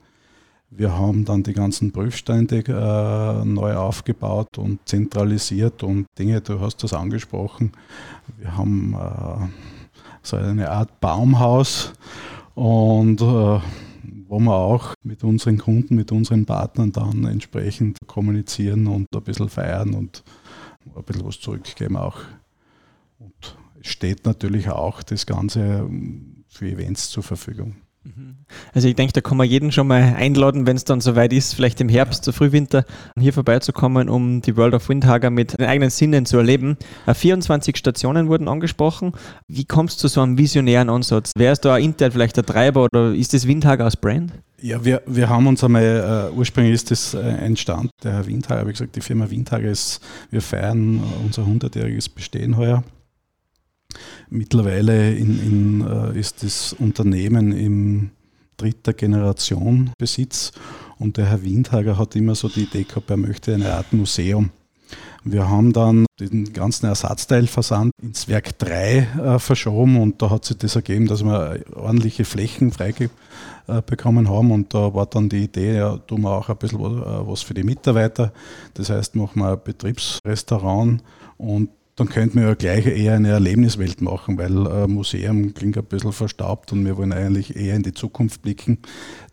Wir 0.75 0.97
haben 0.97 1.23
dann 1.23 1.43
die 1.43 1.53
ganzen 1.53 1.91
Prüfstände 1.91 2.63
äh, 2.67 3.45
neu 3.45 3.75
aufgebaut 3.75 4.57
und 4.57 4.79
zentralisiert 4.85 5.83
und 5.83 6.07
Dinge, 6.17 6.41
du 6.41 6.59
hast 6.61 6.83
das 6.83 6.93
angesprochen. 6.93 7.73
Wir 8.39 8.57
haben 8.57 8.95
äh, 8.95 9.47
so 10.23 10.37
eine 10.37 10.71
Art 10.71 10.99
Baumhaus 10.99 11.93
und 12.55 13.21
äh, 13.21 13.59
wo 14.27 14.39
wir 14.39 14.55
auch 14.55 14.95
mit 15.03 15.23
unseren 15.23 15.59
Kunden, 15.59 15.95
mit 15.95 16.11
unseren 16.11 16.45
Partnern 16.47 16.91
dann 16.91 17.25
entsprechend 17.25 17.99
kommunizieren 18.07 18.87
und 18.87 19.07
ein 19.13 19.21
bisschen 19.21 19.49
feiern 19.49 19.93
und 19.93 20.23
ein 20.95 21.03
bisschen 21.03 21.25
was 21.25 21.39
zurückgeben 21.39 21.97
auch. 21.97 22.17
Und 23.19 23.57
es 23.79 23.89
steht 23.89 24.25
natürlich 24.25 24.69
auch 24.71 25.03
das 25.03 25.27
Ganze 25.27 25.87
für 26.47 26.67
Events 26.67 27.11
zur 27.11 27.21
Verfügung. 27.21 27.75
Also 28.73 28.87
ich 28.87 28.95
denke, 28.95 29.13
da 29.13 29.21
kann 29.21 29.37
man 29.37 29.47
jeden 29.47 29.71
schon 29.71 29.87
mal 29.87 30.01
einladen, 30.01 30.67
wenn 30.67 30.75
es 30.75 30.83
dann 30.83 30.99
soweit 30.99 31.31
ist, 31.31 31.53
vielleicht 31.53 31.79
im 31.79 31.89
Herbst, 31.89 32.23
zu 32.23 32.31
Frühwinter, 32.31 32.85
hier 33.17 33.33
vorbeizukommen, 33.33 34.09
um 34.09 34.41
die 34.41 34.57
World 34.57 34.73
of 34.73 34.89
Windhager 34.89 35.29
mit 35.29 35.57
den 35.57 35.65
eigenen 35.65 35.89
Sinnen 35.89 36.25
zu 36.25 36.37
erleben. 36.37 36.77
24 37.11 37.73
äh, 37.73 37.77
Stationen 37.77 38.27
wurden 38.27 38.47
angesprochen. 38.47 39.13
Wie 39.47 39.65
kommst 39.65 39.99
du 39.99 40.07
zu 40.07 40.15
so 40.15 40.21
einem 40.21 40.37
visionären 40.37 40.89
Ansatz? 40.89 41.31
Wer 41.37 41.53
ist 41.53 41.61
da 41.61 41.77
intern 41.77 42.11
vielleicht 42.11 42.35
der 42.35 42.45
Treiber 42.45 42.83
oder 42.85 43.13
ist 43.13 43.33
das 43.33 43.47
Windhager 43.47 43.85
als 43.85 43.95
Brand? 43.95 44.33
Ja, 44.61 44.83
wir, 44.83 45.01
wir 45.05 45.29
haben 45.29 45.47
uns 45.47 45.63
einmal, 45.63 46.31
uh, 46.33 46.37
ursprünglich 46.37 46.73
ist 46.73 46.89
das 46.89 47.13
uh, 47.13 47.17
entstanden, 47.17 47.89
der 48.01 48.13
Herr 48.13 48.27
Windhager, 48.27 48.65
wie 48.65 48.71
gesagt, 48.71 48.95
die 48.95 49.01
Firma 49.01 49.29
Windhager 49.29 49.69
ist, 49.69 49.99
wir 50.29 50.41
feiern 50.41 51.03
unser 51.23 51.43
100-jähriges 51.43 52.13
Bestehen 52.13 52.55
heuer. 52.55 52.83
Mittlerweile 54.29 55.13
in, 55.13 55.39
in, 55.39 55.87
äh, 55.87 56.19
ist 56.19 56.43
das 56.43 56.73
Unternehmen 56.73 57.51
in 57.51 58.11
dritter 58.57 58.93
Generation 58.93 59.91
Besitz 59.97 60.51
und 60.99 61.17
der 61.17 61.25
Herr 61.25 61.43
Windhager 61.43 61.97
hat 61.97 62.15
immer 62.15 62.35
so 62.35 62.47
die 62.47 62.63
Idee 62.63 62.83
gehabt, 62.83 63.09
er 63.09 63.17
möchte 63.17 63.53
eine 63.53 63.73
Art 63.73 63.91
Museum. 63.93 64.51
Wir 65.25 65.49
haben 65.49 65.71
dann 65.71 66.05
den 66.19 66.51
ganzen 66.51 66.85
Ersatzteilversand 66.85 67.91
ins 68.01 68.27
Werk 68.27 68.57
3 68.59 68.97
äh, 68.97 69.39
verschoben 69.39 69.99
und 70.01 70.21
da 70.21 70.29
hat 70.29 70.45
sich 70.45 70.57
das 70.57 70.75
ergeben, 70.75 71.07
dass 71.07 71.23
wir 71.23 71.63
ordentliche 71.75 72.25
Flächen 72.25 72.71
freibekommen 72.71 74.25
äh, 74.25 74.29
haben 74.29 74.51
und 74.51 74.73
da 74.73 74.93
war 74.93 75.05
dann 75.05 75.29
die 75.29 75.45
Idee, 75.45 75.77
ja, 75.77 75.97
tun 75.97 76.21
wir 76.21 76.31
auch 76.31 76.49
ein 76.49 76.57
bisschen 76.57 76.79
äh, 76.79 77.27
was 77.27 77.41
für 77.41 77.53
die 77.53 77.63
Mitarbeiter. 77.63 78.33
Das 78.73 78.89
heißt, 78.89 79.15
machen 79.15 79.41
wir 79.41 79.53
ein 79.53 79.61
Betriebsrestaurant 79.63 81.01
und 81.37 81.69
dann 81.95 82.09
könnten 82.09 82.39
wir 82.39 82.47
ja 82.47 82.53
gleich 82.55 82.87
eher 82.87 83.13
eine 83.15 83.29
Erlebniswelt 83.29 84.01
machen, 84.01 84.37
weil 84.37 84.67
ein 84.67 84.91
Museum 84.91 85.53
klingt 85.53 85.77
ein 85.77 85.85
bisschen 85.85 86.11
verstaubt 86.11 86.71
und 86.71 86.83
wir 86.85 86.97
wollen 86.97 87.13
eigentlich 87.13 87.55
eher 87.55 87.75
in 87.75 87.83
die 87.83 87.93
Zukunft 87.93 88.41
blicken. 88.41 88.79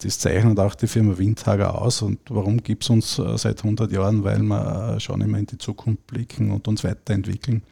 Das 0.02 0.18
zeichnet 0.18 0.58
auch 0.60 0.74
die 0.74 0.86
Firma 0.86 1.16
Windhager 1.16 1.80
aus. 1.80 2.02
Und 2.02 2.18
warum 2.28 2.62
gibt 2.62 2.84
es 2.84 2.90
uns 2.90 3.18
äh, 3.18 3.38
seit 3.38 3.64
100 3.64 3.90
Jahren? 3.92 4.24
Weil 4.24 4.42
wir 4.42 4.96
äh, 4.96 5.00
schon 5.00 5.22
immer 5.22 5.38
in 5.38 5.46
die 5.46 5.58
Zukunft 5.58 6.06
blicken 6.06 6.50
und 6.50 6.68
uns 6.68 6.84
weiterentwickeln. 6.84 7.62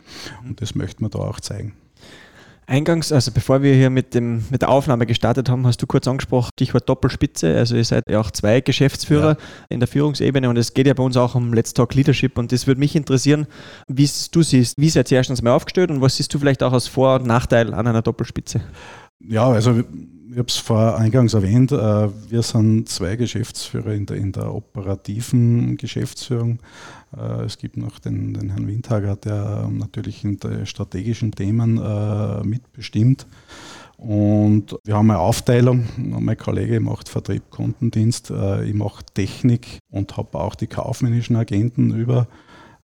Und 0.46 0.60
das 0.62 0.74
möchten 0.74 1.04
wir 1.04 1.10
da 1.10 1.18
auch 1.18 1.40
zeigen. 1.40 1.74
Eingangs, 2.68 3.12
also 3.12 3.32
bevor 3.32 3.62
wir 3.62 3.74
hier 3.74 3.88
mit, 3.88 4.14
dem, 4.14 4.44
mit 4.50 4.60
der 4.60 4.68
Aufnahme 4.68 5.06
gestartet 5.06 5.48
haben, 5.48 5.66
hast 5.66 5.80
du 5.80 5.86
kurz 5.86 6.06
angesprochen, 6.06 6.50
Stichwort 6.52 6.86
Doppelspitze. 6.86 7.56
Also 7.56 7.76
ihr 7.76 7.84
seid 7.84 8.04
ja 8.10 8.20
auch 8.20 8.30
zwei 8.30 8.60
Geschäftsführer 8.60 9.30
ja. 9.30 9.66
in 9.70 9.80
der 9.80 9.88
Führungsebene 9.88 10.50
und 10.50 10.58
es 10.58 10.74
geht 10.74 10.86
ja 10.86 10.92
bei 10.92 11.02
uns 11.02 11.16
auch 11.16 11.34
um 11.34 11.54
Let's 11.54 11.72
Talk 11.72 11.94
Leadership 11.94 12.36
und 12.36 12.52
das 12.52 12.66
würde 12.66 12.78
mich 12.78 12.94
interessieren, 12.94 13.46
wie 13.86 14.08
du 14.32 14.42
siehst, 14.42 14.74
wie 14.76 14.90
seid 14.90 15.10
ihr 15.10 15.16
erstens 15.16 15.40
mal 15.40 15.52
aufgestellt 15.52 15.90
und 15.90 16.02
was 16.02 16.16
siehst 16.16 16.34
du 16.34 16.38
vielleicht 16.38 16.62
auch 16.62 16.74
als 16.74 16.88
Vor- 16.88 17.14
und 17.16 17.26
Nachteil 17.26 17.72
an 17.72 17.86
einer 17.86 18.02
Doppelspitze? 18.02 18.60
Ja, 19.18 19.48
also 19.48 19.82
ich 20.30 20.38
habe 20.38 20.48
es 20.48 20.56
vor 20.56 20.96
eingangs 20.96 21.34
erwähnt, 21.34 21.72
äh, 21.72 22.08
wir 22.30 22.42
sind 22.42 22.88
zwei 22.88 23.16
Geschäftsführer 23.16 23.92
in 23.92 24.06
der, 24.06 24.16
in 24.16 24.32
der 24.32 24.54
operativen 24.54 25.76
Geschäftsführung. 25.76 26.58
Äh, 27.16 27.44
es 27.44 27.58
gibt 27.58 27.76
noch 27.76 27.98
den, 27.98 28.34
den 28.34 28.50
Herrn 28.50 28.66
Windhager, 28.66 29.16
der 29.16 29.68
natürlich 29.70 30.24
in 30.24 30.38
den 30.38 30.66
strategischen 30.66 31.32
Themen 31.32 31.78
äh, 31.78 32.42
mitbestimmt. 32.44 33.26
Und 33.96 34.76
wir 34.84 34.94
haben 34.94 35.10
eine 35.10 35.18
Aufteilung. 35.18 35.88
Mein 35.96 36.36
Kollege 36.36 36.78
macht 36.78 37.08
Vertrieb, 37.08 37.50
Kundendienst, 37.50 38.30
ich 38.64 38.74
mache 38.74 39.04
Technik 39.12 39.80
und 39.90 40.16
habe 40.16 40.38
auch 40.38 40.54
die 40.54 40.68
kaufmännischen 40.68 41.34
Agenten 41.34 41.92
über. 41.92 42.28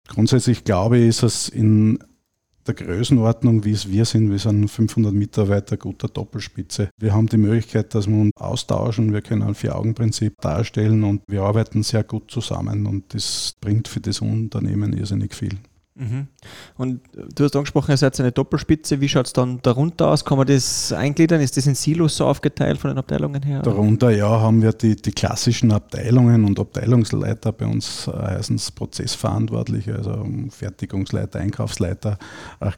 Grundsätzlich 0.07 0.63
glaube 0.63 0.97
ich, 0.97 1.09
ist 1.09 1.21
es 1.21 1.49
in 1.49 1.99
der 2.67 2.75
Größenordnung, 2.75 3.65
wie 3.65 3.71
es 3.71 3.89
wir 3.89 4.05
sind. 4.05 4.31
Wir 4.31 4.39
sind 4.39 4.67
500 4.67 5.13
Mitarbeiter, 5.13 5.77
guter 5.77 6.07
Doppelspitze. 6.07 6.89
Wir 6.99 7.13
haben 7.13 7.27
die 7.27 7.37
Möglichkeit, 7.37 7.93
dass 7.95 8.07
wir 8.07 8.17
uns 8.17 8.31
austauschen. 8.35 9.13
Wir 9.13 9.21
können 9.21 9.43
ein 9.43 9.55
Vier-Augen-Prinzip 9.55 10.39
darstellen 10.41 11.03
und 11.03 11.21
wir 11.27 11.43
arbeiten 11.43 11.83
sehr 11.83 12.03
gut 12.03 12.31
zusammen 12.31 12.85
und 12.85 13.13
das 13.13 13.53
bringt 13.59 13.87
für 13.87 13.99
das 13.99 14.21
Unternehmen 14.21 14.93
irrsinnig 14.93 15.33
viel. 15.35 15.57
Mhm. 15.95 16.27
Und 16.75 17.01
du 17.35 17.43
hast 17.43 17.55
angesprochen, 17.55 17.91
ihr 17.91 17.97
seid 17.97 18.19
eine 18.19 18.31
Doppelspitze. 18.31 18.99
Wie 18.99 19.07
schaut 19.07 19.27
es 19.27 19.33
dann 19.33 19.59
darunter 19.61 20.09
aus? 20.09 20.25
Kann 20.25 20.37
man 20.37 20.47
das 20.47 20.91
eingliedern? 20.91 21.39
Ist 21.39 21.55
das 21.55 21.67
in 21.67 21.75
Silos 21.75 22.17
so 22.17 22.25
aufgeteilt 22.25 22.79
von 22.79 22.89
den 22.89 22.97
Abteilungen 22.97 23.43
her? 23.43 23.61
Darunter, 23.61 24.09
ja, 24.09 24.27
haben 24.27 24.61
wir 24.61 24.73
die, 24.73 24.95
die 24.95 25.11
klassischen 25.11 25.71
Abteilungen 25.71 26.45
und 26.45 26.59
Abteilungsleiter. 26.59 27.51
Bei 27.51 27.65
uns 27.65 28.07
heißen 28.07 28.55
es 28.55 28.71
Prozessverantwortliche, 28.71 29.95
also 29.95 30.25
Fertigungsleiter, 30.49 31.39
Einkaufsleiter. 31.39 32.17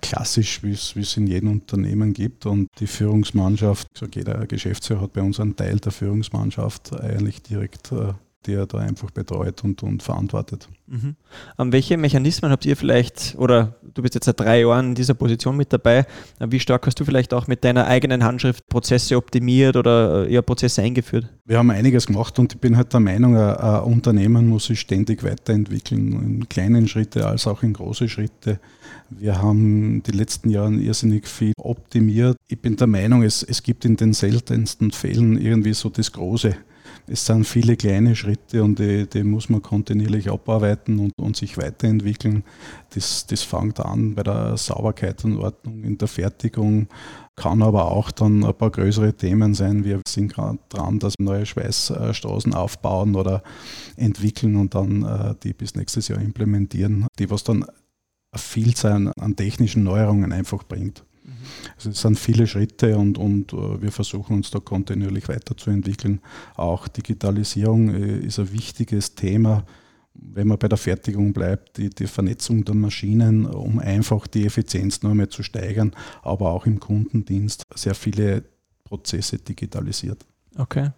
Klassisch, 0.02 0.62
wie 0.64 0.72
es 0.72 1.18
in 1.18 1.28
jedem 1.28 1.52
Unternehmen 1.52 2.14
gibt. 2.14 2.46
Und 2.46 2.68
die 2.80 2.88
Führungsmannschaft, 2.88 3.88
sage, 3.98 4.12
jeder 4.20 4.46
Geschäftsführer 4.46 5.02
hat 5.02 5.14
bei 5.14 5.22
uns 5.22 5.40
einen 5.40 5.56
Teil 5.56 5.80
der 5.80 5.92
Führungsmannschaft 5.92 7.00
eigentlich 7.00 7.42
direkt 7.42 7.92
äh, 7.92 8.14
die 8.46 8.54
er 8.54 8.66
da 8.66 8.80
einfach 8.80 9.12
betreut 9.12 9.64
und, 9.64 9.84
und 9.84 10.04
verantwortet. 10.04 10.68
Mhm. 10.88 11.16
Um 11.58 11.72
welche 11.72 11.98
Mechanismen 11.98 12.52
habt 12.52 12.66
ihr 12.66 12.78
vielleicht, 12.78 13.36
oder 13.38 13.76
du 13.94 14.02
bist 14.02 14.16
jetzt 14.16 14.26
seit 14.26 14.40
drei 14.40 14.62
Jahren 14.62 14.90
in 14.90 14.96
dieser 14.96 15.16
Position 15.16 15.58
mit 15.58 15.74
dabei, 15.74 16.06
wie 16.40 16.60
stark 16.60 16.86
hast 16.86 17.00
du 17.00 17.06
vielleicht 17.06 17.34
auch 17.34 17.48
mit 17.48 17.64
deiner 17.64 17.88
eigenen 17.88 18.24
Handschrift 18.24 18.68
Prozesse 18.68 19.18
optimiert 19.18 19.76
oder 19.76 20.30
ja, 20.30 20.42
Prozesse 20.42 20.82
eingeführt? 20.82 21.28
Wir 21.46 21.58
haben 21.58 21.72
einiges 21.72 22.08
gemacht 22.08 22.38
und 22.40 22.54
ich 22.54 22.60
bin 22.60 22.78
halt 22.78 22.94
der 22.94 23.00
Meinung, 23.00 23.36
ein, 23.36 23.56
ein 23.56 23.84
Unternehmen 23.84 24.48
muss 24.48 24.66
sich 24.66 24.80
ständig 24.80 25.24
weiterentwickeln, 25.24 26.14
in 26.14 26.50
kleinen 26.50 26.88
Schritte 26.88 27.28
als 27.28 27.48
auch 27.48 27.64
in 27.64 27.74
große 27.74 28.08
Schritte. 28.08 28.60
Wir 29.10 29.42
haben 29.42 30.04
die 30.04 30.12
letzten 30.12 30.50
Jahre 30.50 30.74
irrsinnig 30.76 31.28
viel 31.28 31.54
optimiert. 31.58 32.38
Ich 32.48 32.60
bin 32.60 32.76
der 32.76 32.88
Meinung, 32.88 33.24
es, 33.24 33.44
es 33.44 33.64
gibt 33.64 33.86
in 33.86 33.96
den 33.96 34.14
seltensten 34.14 34.92
Fällen 34.92 35.40
irgendwie 35.40 35.74
so 35.74 35.90
das 35.90 36.12
Große 36.12 36.56
es 37.08 37.26
sind 37.26 37.46
viele 37.46 37.76
kleine 37.76 38.16
Schritte 38.16 38.64
und 38.64 38.80
die, 38.80 39.08
die 39.08 39.24
muss 39.24 39.50
man 39.50 39.62
kontinuierlich 39.62 40.30
abarbeiten 40.32 41.00
und, 41.00 41.12
und 41.18 41.36
sich 41.36 41.58
weiterentwickeln. 41.58 42.44
Das, 42.94 43.28
das 43.28 43.44
fängt 43.44 43.80
an 43.80 44.16
bei 44.16 44.24
der 44.24 44.58
Sauberkeit 44.58 45.24
und 45.24 45.38
Ordnung 45.38 45.84
in 45.84 45.98
der 45.98 46.08
Fertigung, 46.08 46.88
kann 47.36 47.62
aber 47.62 47.92
auch 47.92 48.12
dann 48.12 48.44
ein 48.44 48.54
paar 48.54 48.72
größere 48.72 49.14
Themen 49.14 49.54
sein. 49.54 49.84
Wir 49.84 50.02
sind 50.08 50.34
gerade 50.34 50.60
dran, 50.70 51.00
dass 51.00 51.14
wir 51.20 51.26
neue 51.26 51.46
Schweißstraßen 51.46 52.54
aufbauen 52.54 53.16
oder 53.16 53.44
entwickeln 53.98 54.56
und 54.56 54.74
dann 54.74 55.04
äh, 55.04 55.36
die 55.44 55.54
bis 55.54 55.76
nächstes 55.76 56.08
Jahr 56.08 56.22
implementieren, 56.22 57.08
die 57.20 57.30
was 57.30 57.44
dann 57.44 57.64
eine 57.64 57.74
Vielzahl 58.42 59.12
an 59.20 59.36
technischen 59.36 59.84
Neuerungen 59.84 60.32
einfach 60.32 60.64
bringt. 60.64 61.04
Es 61.78 62.02
sind 62.02 62.20
viele 62.20 62.48
Schritte 62.48 62.98
und, 62.98 63.18
und 63.18 63.54
äh, 63.54 63.82
wir 63.82 63.92
versuchen 63.92 64.38
uns 64.38 64.52
da 64.52 64.60
kontinuierlich 64.60 65.28
weiterzuentwickeln. 65.28 66.22
Auch 66.56 66.88
Digitalisierung 66.88 67.90
äh, 67.90 68.20
ist 68.20 68.40
ein 68.40 68.52
wichtiges 68.52 69.16
Thema, 69.16 69.66
wenn 70.14 70.48
man 70.48 70.58
bei 70.58 70.68
der 70.68 70.78
Fertigung 70.78 71.34
bleibt, 71.34 71.78
die, 71.78 71.90
die 71.90 72.08
Vernetzung 72.08 72.64
der 72.64 72.76
Maschinen, 72.76 73.46
um 73.46 73.80
einfach 73.80 74.28
die 74.28 74.46
Effizienz 74.46 75.02
noch 75.04 75.12
einmal 75.12 75.30
zu 75.30 75.44
steigern, 75.44 75.92
aber 76.22 76.52
auch 76.52 76.66
im 76.66 76.80
Kundendienst 76.80 77.64
sehr 77.76 77.96
viele 77.96 78.44
Prozesse 78.84 79.40
digitalisiert. 79.40 80.26
Okay. 80.58 80.92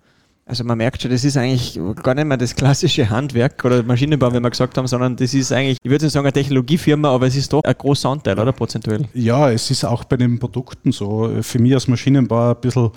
Also 0.48 0.64
man 0.64 0.78
merkt 0.78 1.02
schon, 1.02 1.12
das 1.12 1.26
ist 1.26 1.36
eigentlich 1.36 1.78
gar 2.02 2.16
nicht 2.16 2.26
mehr 2.26 2.38
das 2.38 2.56
klassische 2.56 3.10
Handwerk 3.10 3.66
oder 3.66 3.84
Maschinenbau, 3.84 4.34
wie 4.34 4.40
wir 4.40 4.50
gesagt 4.50 4.78
haben, 4.78 4.88
sondern 4.88 5.18
das 5.18 5.34
ist 5.34 5.52
eigentlich, 5.52 5.78
ich 5.84 5.92
würde 5.92 6.06
nicht 6.06 6.14
sagen 6.14 6.26
eine 6.26 6.32
Technologiefirma, 6.32 7.10
aber 7.10 7.28
es 7.28 7.36
ist 7.36 7.52
doch 7.52 7.62
ein 7.64 7.76
großer 7.78 8.08
Anteil, 8.08 8.40
oder 8.40 8.54
prozentuell? 8.54 9.06
Ja, 9.14 9.52
es 9.52 9.70
ist 9.70 9.84
auch 9.84 10.06
bei 10.06 10.16
den 10.16 10.40
Produkten 10.40 10.94
so. 10.94 11.30
Für 11.42 11.60
mich 11.60 11.74
als 11.74 11.90
Maschinenbauer 11.90 12.56
ein 12.56 12.62
bisschen 12.62 12.92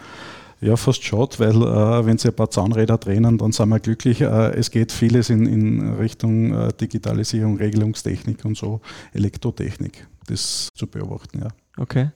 ja, 0.61 0.77
fast 0.77 1.03
schade, 1.03 1.39
weil 1.39 1.57
äh, 1.57 2.07
wenn 2.07 2.19
Sie 2.19 2.29
ein 2.29 2.35
paar 2.35 2.51
Zahnräder 2.51 2.99
drehen, 2.99 3.23
dann 3.39 3.53
sind 3.53 3.69
wir 3.69 3.81
glücklich. 3.81 4.21
Äh, 4.21 4.53
es 4.53 4.71
geht 4.71 4.93
vieles 4.93 5.31
in, 5.31 5.47
in 5.47 5.95
Richtung 5.95 6.55
äh, 6.55 6.69
Digitalisierung, 6.79 7.57
Regelungstechnik 7.57 8.45
und 8.45 8.59
so, 8.59 8.81
Elektrotechnik, 9.13 10.07
das 10.27 10.69
zu 10.75 10.87
beobachten, 10.87 11.41
ja. 11.41 11.49
Okay. 11.81 12.11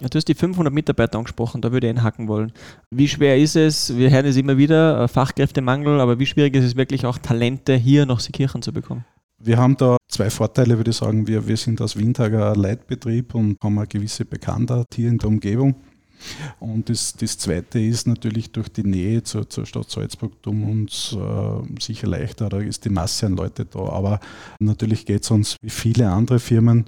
Du 0.00 0.16
hast 0.16 0.28
die 0.28 0.34
500 0.34 0.72
Mitarbeiter 0.72 1.18
angesprochen, 1.18 1.60
da 1.60 1.72
würde 1.72 1.86
ich 1.86 1.90
einhaken 1.90 2.26
wollen. 2.26 2.52
Wie 2.90 3.06
schwer 3.06 3.36
ist 3.36 3.54
es, 3.54 3.94
wir 3.94 4.10
hören 4.10 4.24
es 4.24 4.36
immer 4.36 4.56
wieder, 4.56 5.02
äh, 5.02 5.08
Fachkräftemangel, 5.08 6.00
aber 6.00 6.18
wie 6.18 6.24
schwierig 6.24 6.56
ist 6.56 6.64
es 6.64 6.74
wirklich 6.74 7.04
auch 7.04 7.18
Talente 7.18 7.74
hier 7.74 8.06
nach 8.06 8.18
Seekirchen 8.18 8.62
zu 8.62 8.72
bekommen? 8.72 9.04
Wir 9.38 9.58
haben 9.58 9.76
da 9.76 9.98
zwei 10.08 10.30
Vorteile, 10.30 10.78
würde 10.78 10.90
ich 10.90 10.96
sagen. 10.96 11.26
Wir, 11.26 11.46
wir 11.46 11.56
sind 11.58 11.82
als 11.82 11.96
Windhager 11.96 12.56
Leitbetrieb 12.56 13.34
und 13.34 13.58
haben 13.62 13.78
eine 13.78 13.86
gewisse 13.86 14.24
Bekanntheit 14.24 14.86
hier 14.94 15.10
in 15.10 15.18
der 15.18 15.28
Umgebung. 15.28 15.74
Und 16.58 16.88
das, 16.88 17.14
das 17.14 17.36
Zweite 17.36 17.78
ist 17.78 18.06
natürlich 18.06 18.52
durch 18.52 18.70
die 18.70 18.84
Nähe 18.84 19.22
zur, 19.22 19.48
zur 19.48 19.66
Stadt 19.66 19.90
Salzburg 19.90 20.42
tun 20.42 20.64
uns 20.64 21.14
äh, 21.18 21.80
sicher 21.80 22.06
leichter, 22.06 22.48
da 22.48 22.58
ist 22.58 22.84
die 22.86 22.90
Masse 22.90 23.26
an 23.26 23.36
Leute 23.36 23.66
da. 23.66 23.80
Aber 23.80 24.20
natürlich 24.58 25.04
geht 25.04 25.24
es 25.24 25.30
uns 25.30 25.56
wie 25.60 25.70
viele 25.70 26.10
andere 26.10 26.38
Firmen. 26.38 26.86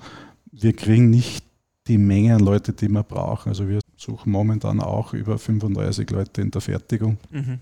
Wir 0.51 0.75
kriegen 0.75 1.11
nicht 1.11 1.45
die 1.89 1.99
Menge 1.99 2.35
an 2.35 2.41
Leute, 2.41 2.73
die 2.73 2.89
wir 2.89 3.03
brauchen. 3.03 3.49
Also 3.49 3.69
wir 3.69 3.81
suchen 3.97 4.33
momentan 4.33 4.81
auch 4.81 5.13
über 5.15 5.39
35 5.39 6.11
Leute 6.11 6.43
in 6.43 6.51
der 6.51 6.61
Fertigung. 6.61 7.19
Mhm 7.31 7.61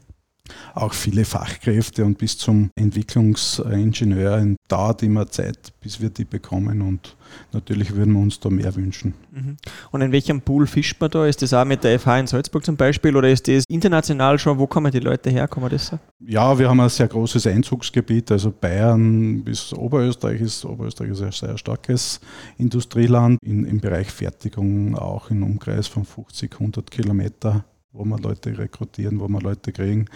auch 0.74 0.92
viele 0.92 1.24
Fachkräfte 1.24 2.04
und 2.04 2.18
bis 2.18 2.38
zum 2.38 2.70
Entwicklungsingenieur 2.76 4.56
dauert 4.68 5.02
immer 5.02 5.26
Zeit, 5.28 5.72
bis 5.80 6.00
wir 6.00 6.10
die 6.10 6.24
bekommen 6.24 6.82
und 6.82 7.16
natürlich 7.52 7.94
würden 7.94 8.14
wir 8.14 8.20
uns 8.20 8.40
da 8.40 8.50
mehr 8.50 8.74
wünschen. 8.74 9.14
Mhm. 9.32 9.56
Und 9.90 10.00
in 10.00 10.12
welchem 10.12 10.40
Pool 10.40 10.66
fischt 10.66 11.00
man 11.00 11.10
da? 11.10 11.26
Ist 11.26 11.42
das 11.42 11.52
auch 11.54 11.64
mit 11.64 11.84
der 11.84 11.98
FH 11.98 12.18
in 12.18 12.26
Salzburg 12.26 12.64
zum 12.64 12.76
Beispiel 12.76 13.16
oder 13.16 13.30
ist 13.30 13.48
das 13.48 13.64
international 13.68 14.38
schon? 14.38 14.58
Wo 14.58 14.66
kommen 14.66 14.90
die 14.92 15.00
Leute 15.00 15.30
her? 15.30 15.48
Kann 15.48 15.62
man 15.62 15.70
das 15.70 15.86
sagen? 15.86 16.02
Ja, 16.20 16.58
wir 16.58 16.68
haben 16.68 16.80
ein 16.80 16.88
sehr 16.88 17.08
großes 17.08 17.46
Einzugsgebiet, 17.46 18.30
also 18.30 18.50
Bayern 18.50 19.42
bis 19.42 19.72
Oberösterreich 19.72 20.40
ist, 20.40 20.64
Oberösterreich 20.64 21.10
ist 21.10 21.22
ein 21.22 21.32
sehr 21.32 21.58
starkes 21.58 22.20
Industrieland, 22.58 23.38
in, 23.42 23.64
im 23.64 23.80
Bereich 23.80 24.10
Fertigung 24.10 24.96
auch 24.96 25.30
im 25.30 25.42
Umkreis 25.42 25.86
von 25.86 26.04
50, 26.04 26.52
100 26.52 26.90
Kilometer 26.90 27.64
wo 27.92 28.04
wir 28.04 28.18
Leute 28.18 28.56
rekrutieren, 28.56 29.18
wo 29.20 29.28
wir 29.28 29.40
Leute 29.40 29.72
kriegen, 29.72 30.06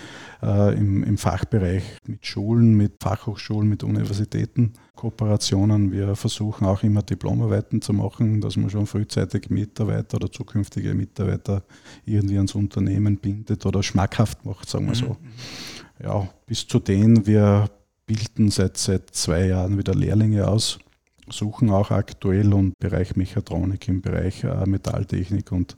äh, 0.42 0.78
im, 0.78 1.02
im 1.02 1.18
Fachbereich 1.18 1.82
mit 2.06 2.24
Schulen, 2.24 2.74
mit 2.74 3.02
Fachhochschulen, 3.02 3.68
mit 3.68 3.82
Universitäten, 3.82 4.74
Kooperationen. 4.94 5.90
Wir 5.90 6.14
versuchen 6.14 6.66
auch 6.66 6.82
immer 6.84 7.02
Diplomarbeiten 7.02 7.82
zu 7.82 7.92
machen, 7.92 8.40
dass 8.40 8.56
man 8.56 8.70
schon 8.70 8.86
frühzeitig 8.86 9.50
Mitarbeiter 9.50 10.16
oder 10.16 10.30
zukünftige 10.30 10.94
Mitarbeiter 10.94 11.64
irgendwie 12.04 12.36
ans 12.36 12.54
Unternehmen 12.54 13.16
bindet 13.16 13.66
oder 13.66 13.82
schmackhaft 13.82 14.44
macht, 14.44 14.68
sagen 14.68 14.86
wir 14.86 14.94
so. 14.94 15.08
Mhm. 15.08 16.04
Ja, 16.04 16.28
bis 16.46 16.66
zu 16.66 16.78
denen 16.78 17.26
wir 17.26 17.70
bilden 18.06 18.50
seit, 18.50 18.76
seit 18.76 19.10
zwei 19.10 19.46
Jahren 19.46 19.78
wieder 19.78 19.94
Lehrlinge 19.94 20.46
aus 20.46 20.78
suchen 21.28 21.70
auch 21.70 21.90
aktuell 21.90 22.52
und 22.52 22.66
im 22.66 22.72
Bereich 22.78 23.16
Mechatronik, 23.16 23.88
im 23.88 24.02
Bereich 24.02 24.44
äh, 24.44 24.66
Metalltechnik 24.66 25.52
und 25.52 25.76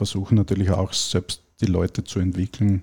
versuchen 0.00 0.36
natürlich 0.36 0.70
auch 0.70 0.94
selbst 0.94 1.42
die 1.60 1.66
Leute 1.66 2.02
zu 2.02 2.20
entwickeln. 2.20 2.82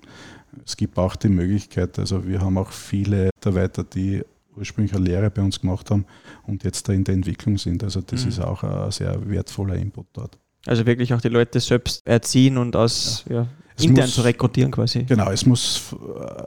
Es 0.64 0.76
gibt 0.76 0.96
auch 0.98 1.16
die 1.16 1.28
Möglichkeit, 1.28 1.98
also 1.98 2.24
wir 2.24 2.40
haben 2.40 2.56
auch 2.56 2.70
viele 2.70 3.30
Mitarbeiter, 3.34 3.82
die 3.82 4.22
ursprünglich 4.56 4.94
eine 4.94 5.04
Lehre 5.04 5.28
bei 5.28 5.42
uns 5.42 5.60
gemacht 5.60 5.90
haben 5.90 6.04
und 6.46 6.62
jetzt 6.62 6.88
da 6.88 6.92
in 6.92 7.02
der 7.02 7.14
Entwicklung 7.14 7.58
sind. 7.58 7.82
Also 7.82 8.02
das 8.02 8.22
mhm. 8.22 8.28
ist 8.28 8.38
auch 8.38 8.62
ein 8.62 8.92
sehr 8.92 9.28
wertvoller 9.28 9.74
Input 9.74 10.06
dort. 10.12 10.38
Also 10.64 10.86
wirklich 10.86 11.12
auch 11.12 11.20
die 11.20 11.28
Leute 11.28 11.58
selbst 11.58 12.06
erziehen 12.06 12.56
und 12.56 12.76
aus 12.76 13.24
ja. 13.28 13.34
Ja, 13.36 13.48
intern 13.84 14.04
muss, 14.06 14.14
zu 14.14 14.20
rekrutieren 14.22 14.70
quasi. 14.70 15.02
Genau, 15.04 15.30
es 15.30 15.44
muss, 15.44 15.94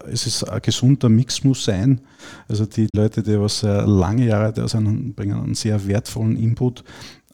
es 0.09 0.25
ist 0.25 0.43
ein 0.43 0.61
gesunder 0.61 1.09
Mix 1.09 1.43
muss 1.43 1.65
sein. 1.65 1.99
Also 2.47 2.65
die 2.65 2.87
Leute, 2.95 3.21
die 3.23 3.37
was 3.37 3.59
sehr 3.59 3.85
lange 3.85 4.25
Jahre 4.25 4.53
da 4.53 4.67
sind, 4.69 5.15
bringen 5.17 5.37
einen 5.37 5.55
sehr 5.55 5.85
wertvollen 5.85 6.37
Input. 6.37 6.83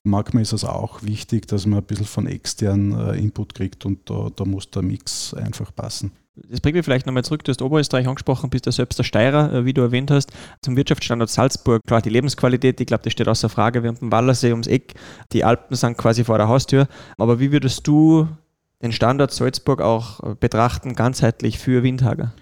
Manchmal 0.08 0.44
ist 0.44 0.54
es 0.54 0.64
auch 0.64 1.04
wichtig, 1.04 1.48
dass 1.48 1.66
man 1.66 1.80
ein 1.80 1.86
bisschen 1.86 2.06
von 2.06 2.28
externen 2.28 2.98
äh, 2.98 3.18
Input 3.18 3.54
kriegt 3.54 3.86
und 3.86 4.10
da, 4.10 4.30
da 4.36 4.46
muss 4.46 4.70
der 4.72 4.82
Mix 4.82 5.34
einfach 5.34 5.76
passen. 5.76 6.12
Das 6.50 6.62
bringt 6.62 6.76
mich 6.76 6.86
vielleicht 6.86 7.06
nochmal 7.06 7.24
zurück. 7.24 7.44
Du 7.44 7.50
hast 7.50 7.62
Oberösterreich 7.62 8.08
angesprochen, 8.08 8.50
bist 8.50 8.68
ja 8.68 8.72
selbst 8.72 8.98
der 9.00 9.04
Steirer, 9.04 9.52
äh, 9.52 9.66
wie 9.66 9.74
du 9.74 9.82
erwähnt 9.82 10.10
hast, 10.10 10.32
zum 10.62 10.78
Wirtschaftsstandort 10.78 11.30
Salzburg. 11.30 11.82
Klar, 11.86 12.02
die 12.02 12.10
Lebensqualität, 12.10 12.80
ich 12.80 12.88
glaube, 12.88 13.04
das 13.04 13.14
steht 13.14 13.28
außer 13.28 13.50
Frage. 13.50 13.84
Wir 13.84 13.90
haben 13.90 14.00
den 14.00 14.12
Wallersee 14.12 14.52
ums 14.52 14.68
Eck, 14.68 14.94
die 15.34 15.44
Alpen 15.44 15.76
sind 15.76 15.98
quasi 15.98 16.24
vor 16.24 16.38
der 16.38 16.48
Haustür. 16.48 16.88
Aber 17.18 17.40
wie 17.40 17.52
würdest 17.52 17.86
du 17.88 18.28
den 18.82 18.92
Standort 18.94 19.32
Salzburg 19.32 19.82
auch 19.82 20.24
äh, 20.24 20.36
betrachten, 20.36 20.96
ganzheitlich 20.96 21.60
für 21.60 21.84
Windhager? 21.84 22.34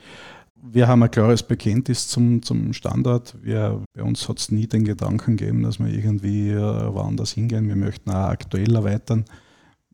Wir 0.61 0.87
haben 0.87 1.03
ein 1.03 1.11
klares 1.11 1.43
Bekenntnis 1.43 2.07
zum, 2.07 2.41
zum 2.41 2.73
Standort. 2.73 3.35
Wir, 3.41 3.83
bei 3.93 4.03
uns 4.03 4.27
hat 4.27 4.39
es 4.39 4.51
nie 4.51 4.67
den 4.67 4.85
Gedanken 4.85 5.37
gegeben, 5.37 5.63
dass 5.63 5.79
wir 5.79 5.87
irgendwie 5.87 6.49
äh, 6.49 6.93
woanders 6.93 7.33
hingehen. 7.33 7.67
Wir 7.67 7.75
möchten 7.75 8.09
auch 8.09 8.29
aktuell 8.29 8.73
erweitern. 8.75 9.25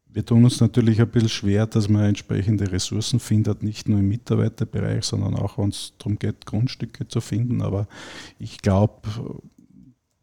Wir 0.07 0.25
tun 0.25 0.43
uns 0.43 0.59
natürlich 0.59 1.01
ein 1.01 1.09
bisschen 1.09 1.29
schwer, 1.29 1.67
dass 1.67 1.87
man 1.87 2.03
entsprechende 2.03 2.71
Ressourcen 2.71 3.19
findet, 3.19 3.63
nicht 3.63 3.87
nur 3.87 3.99
im 3.99 4.09
Mitarbeiterbereich, 4.09 5.05
sondern 5.05 5.35
auch, 5.35 5.57
wenn 5.57 5.69
es 5.69 5.93
darum 5.97 6.19
geht, 6.19 6.45
Grundstücke 6.45 7.07
zu 7.07 7.21
finden. 7.21 7.61
Aber 7.61 7.87
ich 8.37 8.57
glaube, 8.59 9.01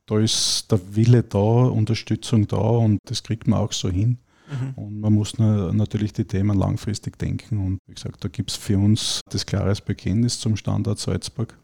da 0.07 0.19
ist 0.19 0.71
der 0.71 0.81
Wille 0.95 1.23
da, 1.23 1.39
Unterstützung 1.39 2.47
da 2.47 2.57
und 2.57 2.99
das 3.05 3.23
kriegt 3.23 3.47
man 3.49 3.61
auch 3.61 3.73
so 3.73 3.89
hin. 3.89 4.19
Mhm. 4.49 4.83
Und 4.83 5.01
man 5.01 5.13
muss 5.13 5.39
natürlich 5.39 6.13
die 6.13 6.25
Themen 6.25 6.59
langfristig 6.59 7.19
denken. 7.19 7.59
Und 7.59 7.79
wie 7.87 7.95
gesagt, 7.95 8.25
da 8.25 8.29
gibt 8.29 8.51
es 8.51 8.57
für 8.57 8.79
uns 8.79 9.21
das 9.31 9.47
klares 9.47 9.81
Bekenntnis 9.81 10.41
zum 10.41 10.57
Standort 10.57 10.99
Salzburg 10.99 11.57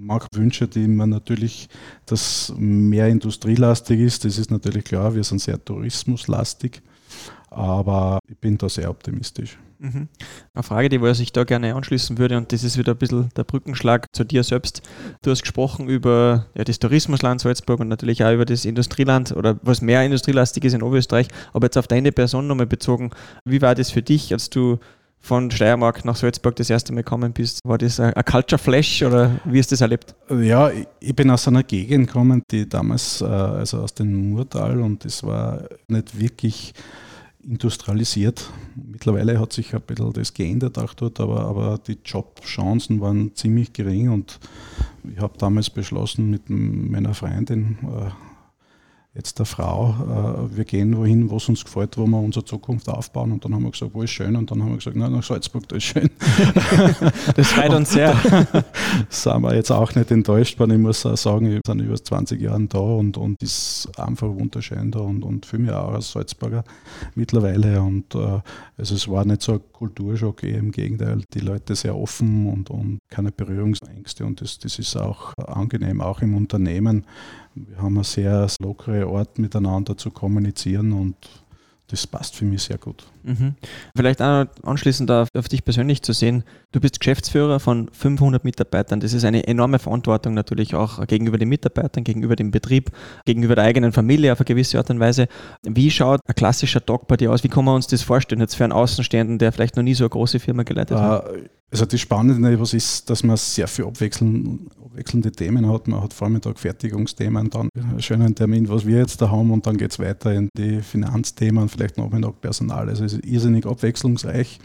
mag 0.00 0.26
Wünsche, 0.34 0.66
die 0.66 0.88
man 0.88 1.10
natürlich, 1.10 1.68
dass 2.06 2.52
mehr 2.56 3.08
industrielastig 3.08 4.00
ist. 4.00 4.24
Das 4.24 4.38
ist 4.38 4.50
natürlich 4.50 4.84
klar, 4.84 5.14
wir 5.14 5.24
sind 5.24 5.40
sehr 5.40 5.62
tourismuslastig. 5.62 6.82
Aber 7.50 8.18
ich 8.28 8.38
bin 8.38 8.56
da 8.56 8.68
sehr 8.68 8.90
optimistisch. 8.90 9.58
Mhm. 9.80 10.08
Eine 10.52 10.62
Frage, 10.62 10.90
die 10.90 10.96
ich 10.96 11.16
sich 11.16 11.32
da 11.32 11.44
gerne 11.44 11.74
anschließen 11.74 12.18
würde, 12.18 12.36
und 12.36 12.52
das 12.52 12.64
ist 12.64 12.76
wieder 12.76 12.92
ein 12.92 12.98
bisschen 12.98 13.30
der 13.34 13.44
Brückenschlag 13.44 14.06
zu 14.12 14.24
dir 14.24 14.44
selbst. 14.44 14.82
Du 15.22 15.30
hast 15.30 15.40
gesprochen 15.40 15.88
über 15.88 16.46
ja, 16.54 16.64
das 16.64 16.78
Tourismusland 16.78 17.40
Salzburg 17.40 17.80
und 17.80 17.88
natürlich 17.88 18.22
auch 18.22 18.32
über 18.32 18.44
das 18.44 18.66
Industrieland 18.66 19.32
oder 19.32 19.58
was 19.62 19.80
mehr 19.80 20.04
industrielastig 20.04 20.64
ist 20.64 20.74
in 20.74 20.82
Oberösterreich. 20.82 21.28
Aber 21.54 21.66
jetzt 21.66 21.78
auf 21.78 21.86
deine 21.86 22.12
Person 22.12 22.46
nochmal 22.46 22.66
bezogen, 22.66 23.10
wie 23.46 23.62
war 23.62 23.74
das 23.74 23.90
für 23.90 24.02
dich, 24.02 24.34
als 24.34 24.50
du 24.50 24.78
von 25.18 25.50
Steiermark 25.50 26.04
nach 26.04 26.16
Salzburg 26.16 26.56
das 26.56 26.68
erste 26.68 26.92
Mal 26.92 27.02
gekommen 27.02 27.32
bist? 27.32 27.60
War 27.64 27.78
das 27.78 28.00
ein 28.00 28.12
Culture 28.26 28.58
Flash 28.58 29.02
oder 29.02 29.40
wie 29.46 29.58
hast 29.58 29.70
du 29.70 29.74
das 29.74 29.80
erlebt? 29.80 30.14
Ja, 30.28 30.70
ich 31.00 31.16
bin 31.16 31.30
aus 31.30 31.48
einer 31.48 31.62
Gegend 31.62 32.08
gekommen, 32.08 32.42
die 32.50 32.68
damals, 32.68 33.22
äh, 33.22 33.24
also 33.24 33.80
aus 33.80 33.94
dem 33.94 34.30
Murtal 34.30 34.80
und 34.80 35.06
das 35.06 35.22
war 35.22 35.64
nicht 35.88 36.18
wirklich 36.18 36.74
industrialisiert. 37.42 38.50
Mittlerweile 38.74 39.38
hat 39.38 39.52
sich 39.52 39.74
ein 39.74 39.80
bisschen 39.82 40.12
das 40.12 40.34
geändert 40.34 40.78
auch 40.78 40.94
dort, 40.94 41.20
aber, 41.20 41.42
aber 41.42 41.78
die 41.78 41.98
Jobchancen 42.04 43.00
waren 43.00 43.34
ziemlich 43.34 43.72
gering 43.72 44.10
und 44.10 44.38
ich 45.10 45.18
habe 45.18 45.38
damals 45.38 45.70
beschlossen 45.70 46.30
mit 46.30 46.50
meiner 46.50 47.14
Freundin, 47.14 47.78
äh, 47.82 48.10
jetzt 49.14 49.40
der 49.40 49.46
Frau, 49.46 49.94
äh, 50.52 50.56
wir 50.56 50.64
gehen 50.64 50.96
wohin, 50.96 51.30
wo 51.30 51.38
es 51.38 51.48
uns 51.48 51.64
gefällt, 51.64 51.98
wo 51.98 52.06
wir 52.06 52.20
unsere 52.20 52.44
Zukunft 52.44 52.88
aufbauen. 52.88 53.32
Und 53.32 53.44
dann 53.44 53.52
haben 53.54 53.64
wir 53.64 53.72
gesagt, 53.72 53.92
wo 53.92 54.02
ist 54.02 54.10
schön? 54.10 54.36
Und 54.36 54.50
dann 54.50 54.62
haben 54.62 54.70
wir 54.70 54.76
gesagt, 54.76 54.96
nein, 54.96 55.10
nach 55.10 55.24
Salzburg, 55.24 55.68
da 55.68 55.76
ist 55.76 55.84
schön. 55.84 56.08
das 57.34 57.48
freut 57.48 57.74
uns 57.74 57.90
sehr. 57.90 58.14
sind 59.08 59.42
wir 59.42 59.54
jetzt 59.56 59.72
auch 59.72 59.92
nicht 59.96 60.12
enttäuscht, 60.12 60.60
weil 60.60 60.70
ich 60.72 60.78
muss 60.78 61.04
auch 61.04 61.16
sagen, 61.16 61.50
wir 61.50 61.60
sind 61.66 61.80
über 61.80 61.96
20 61.96 62.40
Jahre 62.40 62.66
da 62.66 62.78
und, 62.78 63.16
und 63.16 63.42
ist 63.42 63.88
einfach 63.96 64.28
wunderschön 64.28 64.92
da 64.92 65.00
und, 65.00 65.24
und 65.24 65.44
fühle 65.44 65.64
mich 65.64 65.72
auch 65.72 65.92
als 65.92 66.12
Salzburger 66.12 66.62
mittlerweile. 67.16 67.82
Und 67.82 68.14
äh, 68.14 68.40
also 68.78 68.94
es 68.94 69.08
war 69.08 69.24
nicht 69.24 69.42
so 69.42 69.54
ein 69.54 69.60
Kulturschock, 69.72 70.44
eher 70.44 70.58
im 70.58 70.70
Gegenteil, 70.70 71.22
die 71.34 71.40
Leute 71.40 71.74
sehr 71.74 71.96
offen 71.96 72.46
und, 72.46 72.70
und 72.70 72.98
keine 73.08 73.32
Berührungsängste 73.32 74.24
und 74.24 74.40
das, 74.40 74.58
das 74.58 74.78
ist 74.78 74.96
auch 74.96 75.32
angenehm, 75.36 76.00
auch 76.00 76.22
im 76.22 76.36
Unternehmen 76.36 77.04
wir 77.54 77.78
haben 77.78 77.96
eine 77.96 78.04
sehr 78.04 78.46
lockere 78.60 79.06
Art 79.06 79.38
miteinander 79.38 79.96
zu 79.96 80.10
kommunizieren 80.10 80.92
und 80.92 81.16
das 81.90 82.06
passt 82.06 82.36
für 82.36 82.44
mich 82.44 82.62
sehr 82.62 82.78
gut. 82.78 83.04
Mhm. 83.24 83.56
Vielleicht 83.96 84.22
auch 84.22 84.46
anschließend 84.62 85.10
auf, 85.10 85.28
auf, 85.36 85.48
dich 85.48 85.64
persönlich 85.64 86.02
zu 86.02 86.12
sehen. 86.12 86.44
Du 86.70 86.80
bist 86.80 87.00
Geschäftsführer 87.00 87.58
von 87.58 87.90
500 87.92 88.44
Mitarbeitern. 88.44 89.00
Das 89.00 89.12
ist 89.12 89.24
eine 89.24 89.46
enorme 89.48 89.80
Verantwortung 89.80 90.34
natürlich 90.34 90.74
auch 90.76 91.04
gegenüber 91.08 91.36
den 91.36 91.48
Mitarbeitern, 91.48 92.04
gegenüber 92.04 92.36
dem 92.36 92.52
Betrieb, 92.52 92.92
gegenüber 93.26 93.56
der 93.56 93.64
eigenen 93.64 93.92
Familie 93.92 94.32
auf 94.32 94.38
eine 94.38 94.44
gewisse 94.44 94.78
Art 94.78 94.90
und 94.90 95.00
Weise. 95.00 95.26
Wie 95.64 95.90
schaut 95.90 96.20
ein 96.26 96.34
klassischer 96.34 96.84
Tag 96.84 97.08
bei 97.08 97.16
dir 97.16 97.32
aus? 97.32 97.42
Wie 97.42 97.48
kann 97.48 97.64
man 97.64 97.74
uns 97.74 97.88
das 97.88 98.02
vorstellen 98.02 98.40
jetzt 98.40 98.54
für 98.54 98.64
einen 98.64 98.72
Außenstehenden, 98.72 99.38
der 99.38 99.50
vielleicht 99.50 99.76
noch 99.76 99.82
nie 99.82 99.94
so 99.94 100.04
eine 100.04 100.10
große 100.10 100.38
Firma 100.38 100.62
geleitet 100.62 100.96
hat? 100.96 101.28
Also 101.70 101.84
das 101.84 102.00
Spannende 102.00 102.60
was 102.60 102.74
ist, 102.74 103.08
dass 103.08 103.22
man 103.22 103.36
sehr 103.36 103.68
viel 103.68 103.84
abwechseln, 103.84 104.66
abwechselnde 104.84 105.30
Themen 105.30 105.70
hat. 105.70 105.86
Man 105.86 106.02
hat 106.02 106.12
Vormittag 106.12 106.58
Fertigungsthemen, 106.58 107.48
dann 107.48 107.68
einen 107.76 108.02
schönen 108.02 108.34
Termin, 108.34 108.68
was 108.68 108.84
wir 108.84 108.98
jetzt 108.98 109.22
da 109.22 109.30
haben 109.30 109.52
und 109.52 109.66
dann 109.66 109.76
geht 109.76 109.92
es 109.92 109.98
weiter 110.00 110.32
in 110.34 110.48
die 110.56 110.80
Finanzthemen, 110.80 111.68
vielleicht 111.68 111.96
Nachmittag 111.96 112.40
Personal. 112.40 112.88
Also 112.88 113.04
es 113.04 113.12
ist 113.12 113.24
irrsinnig 113.24 113.66
abwechslungsreich. 113.66 114.58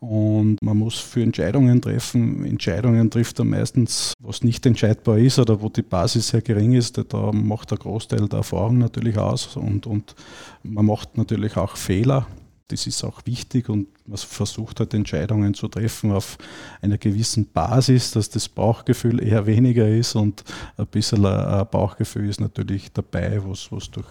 Und 0.00 0.56
man 0.62 0.78
muss 0.78 0.98
für 0.98 1.22
Entscheidungen 1.22 1.82
treffen. 1.82 2.46
Entscheidungen 2.46 3.10
trifft 3.10 3.38
er 3.38 3.44
meistens, 3.44 4.14
was 4.18 4.42
nicht 4.42 4.64
entscheidbar 4.64 5.18
ist 5.18 5.38
oder 5.38 5.60
wo 5.60 5.68
die 5.68 5.82
Basis 5.82 6.28
sehr 6.28 6.40
gering 6.40 6.72
ist. 6.72 6.98
Da 7.10 7.32
macht 7.32 7.70
der 7.70 7.76
Großteil 7.76 8.26
der 8.26 8.38
Erfahrung 8.38 8.78
natürlich 8.78 9.18
aus. 9.18 9.58
Und, 9.58 9.86
und 9.86 10.14
man 10.62 10.86
macht 10.86 11.18
natürlich 11.18 11.58
auch 11.58 11.76
Fehler 11.76 12.26
das 12.70 12.86
ist 12.86 13.04
auch 13.04 13.22
wichtig 13.26 13.68
und 13.68 13.88
man 14.06 14.18
versucht 14.18 14.80
halt 14.80 14.94
Entscheidungen 14.94 15.54
zu 15.54 15.68
treffen 15.68 16.12
auf 16.12 16.38
einer 16.80 16.98
gewissen 16.98 17.50
Basis, 17.50 18.12
dass 18.12 18.30
das 18.30 18.48
Bauchgefühl 18.48 19.22
eher 19.22 19.46
weniger 19.46 19.88
ist 19.88 20.14
und 20.14 20.44
ein 20.76 20.86
bisschen 20.86 21.24
ein 21.26 21.66
Bauchgefühl 21.70 22.28
ist 22.28 22.40
natürlich 22.40 22.92
dabei, 22.92 23.40
was, 23.44 23.70
was 23.72 23.90
durch, 23.90 24.08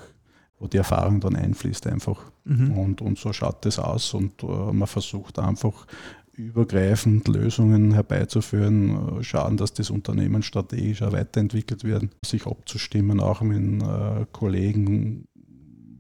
wo 0.60 0.68
die 0.68 0.78
Erfahrung 0.78 1.20
dann 1.20 1.36
einfließt 1.36 1.88
einfach. 1.88 2.32
Mhm. 2.44 2.78
Und, 2.78 3.02
und 3.02 3.18
so 3.18 3.32
schaut 3.32 3.66
das 3.66 3.80
aus 3.80 4.14
und 4.14 4.44
uh, 4.44 4.74
man 4.74 4.88
versucht 4.88 5.40
einfach 5.40 5.86
übergreifend 6.40 7.28
Lösungen 7.28 7.94
herbeizuführen, 7.94 9.20
äh, 9.20 9.24
schauen, 9.24 9.58
dass 9.58 9.74
das 9.74 9.90
Unternehmen 9.90 10.42
strategisch 10.42 11.02
auch 11.02 11.12
weiterentwickelt 11.12 11.84
wird, 11.84 12.06
sich 12.26 12.48
abzustimmen, 12.48 13.20
auch 13.20 13.42
mit 13.42 13.84
äh, 13.84 14.26
Kollegen, 14.32 15.26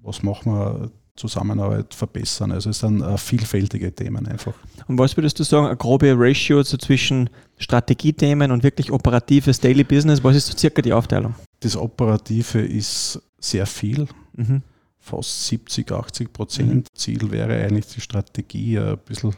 was 0.01 0.23
machen 0.23 0.53
wir 0.53 0.91
Zusammenarbeit 1.19 1.93
verbessern. 1.93 2.51
Also 2.51 2.69
es 2.69 2.79
sind 2.79 3.01
äh, 3.01 3.17
vielfältige 3.17 3.93
Themen 3.93 4.25
einfach. 4.25 4.53
Und 4.87 4.97
was 4.97 5.15
würdest 5.17 5.39
du 5.39 5.43
sagen, 5.43 5.67
eine 5.67 5.77
grobe 5.77 6.13
Ratio 6.17 6.63
so 6.63 6.77
zwischen 6.77 7.29
Strategiethemen 7.57 8.51
und 8.51 8.63
wirklich 8.63 8.91
operatives 8.91 9.59
Daily 9.59 9.83
Business? 9.83 10.23
Was 10.23 10.35
ist 10.35 10.47
so 10.47 10.57
circa 10.57 10.81
die 10.81 10.93
Aufteilung? 10.93 11.35
Das 11.59 11.75
Operative 11.75 12.61
ist 12.61 13.21
sehr 13.39 13.65
viel, 13.65 14.07
mhm. 14.35 14.63
fast 14.97 15.47
70, 15.47 15.91
80 15.91 16.33
Prozent. 16.33 16.75
Mhm. 16.75 16.83
Ziel 16.93 17.31
wäre 17.31 17.61
eigentlich 17.61 17.87
die 17.87 18.01
Strategie, 18.01 18.79
ein 18.79 18.97
bisschen 19.05 19.35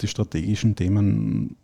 die 0.00 0.08
strategischen 0.08 0.74
Themen 0.74 1.56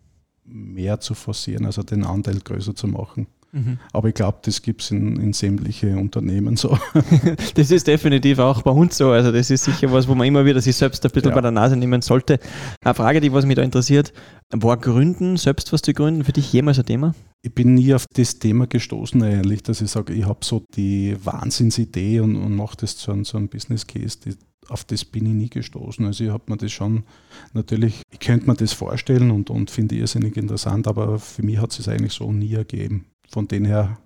mehr 0.44 1.00
zu 1.00 1.14
forcieren, 1.14 1.64
also 1.64 1.82
den 1.82 2.04
Anteil 2.04 2.38
größer 2.40 2.74
zu 2.74 2.86
machen. 2.86 3.26
Mhm. 3.54 3.78
Aber 3.92 4.08
ich 4.08 4.14
glaube, 4.14 4.38
das 4.42 4.60
gibt 4.62 4.82
es 4.82 4.90
in, 4.90 5.16
in 5.20 5.32
sämtliche 5.32 5.96
Unternehmen 5.96 6.56
so. 6.56 6.76
das 7.54 7.70
ist 7.70 7.86
definitiv 7.86 8.40
auch 8.40 8.62
bei 8.62 8.72
uns 8.72 8.96
so. 8.96 9.10
Also 9.10 9.30
das 9.30 9.48
ist 9.48 9.64
sicher 9.64 9.92
was, 9.92 10.08
wo 10.08 10.14
man 10.16 10.26
immer 10.26 10.44
wieder 10.44 10.60
sich 10.60 10.74
selbst 10.74 11.04
ein 11.06 11.12
bisschen 11.12 11.30
ja. 11.30 11.36
bei 11.36 11.40
der 11.40 11.52
Nase 11.52 11.76
nehmen 11.76 12.02
sollte. 12.02 12.40
Eine 12.84 12.94
Frage, 12.94 13.20
die 13.20 13.32
was 13.32 13.46
mich 13.46 13.54
da 13.54 13.62
interessiert, 13.62 14.12
war 14.50 14.76
Gründen, 14.76 15.36
selbst 15.36 15.72
was 15.72 15.82
zu 15.82 15.92
gründen, 15.92 16.24
für 16.24 16.32
dich 16.32 16.52
jemals 16.52 16.80
ein 16.80 16.86
Thema? 16.86 17.14
Ich 17.42 17.54
bin 17.54 17.74
nie 17.74 17.94
auf 17.94 18.06
das 18.12 18.40
Thema 18.40 18.66
gestoßen 18.66 19.22
eigentlich, 19.22 19.62
dass 19.62 19.80
ich 19.80 19.90
sage, 19.90 20.14
ich 20.14 20.24
habe 20.24 20.44
so 20.44 20.64
die 20.74 21.16
Wahnsinnsidee 21.24 22.20
und, 22.20 22.34
und 22.34 22.56
mache 22.56 22.76
das 22.80 22.96
zu 22.96 23.12
einem, 23.12 23.24
so 23.24 23.38
einem 23.38 23.48
Business 23.48 23.86
Case. 23.86 24.18
Die, 24.24 24.34
auf 24.68 24.82
das 24.84 25.04
bin 25.04 25.26
ich 25.26 25.34
nie 25.34 25.50
gestoßen. 25.50 26.04
Also 26.04 26.24
ich 26.24 26.30
habe 26.30 26.44
mir 26.48 26.56
das 26.56 26.72
schon 26.72 27.04
natürlich, 27.52 28.02
ich 28.10 28.18
könnte 28.18 28.46
mir 28.46 28.56
das 28.56 28.72
vorstellen 28.72 29.30
und, 29.30 29.50
und 29.50 29.70
finde 29.70 29.94
irrsinnig 29.94 30.36
interessant, 30.36 30.88
aber 30.88 31.20
für 31.20 31.42
mich 31.44 31.58
hat 31.58 31.78
es 31.78 31.86
eigentlich 31.86 32.14
so 32.14 32.32
nie 32.32 32.54
ergeben 32.54 33.04
von 33.34 33.48
denen 33.48 33.66
her, 33.66 33.98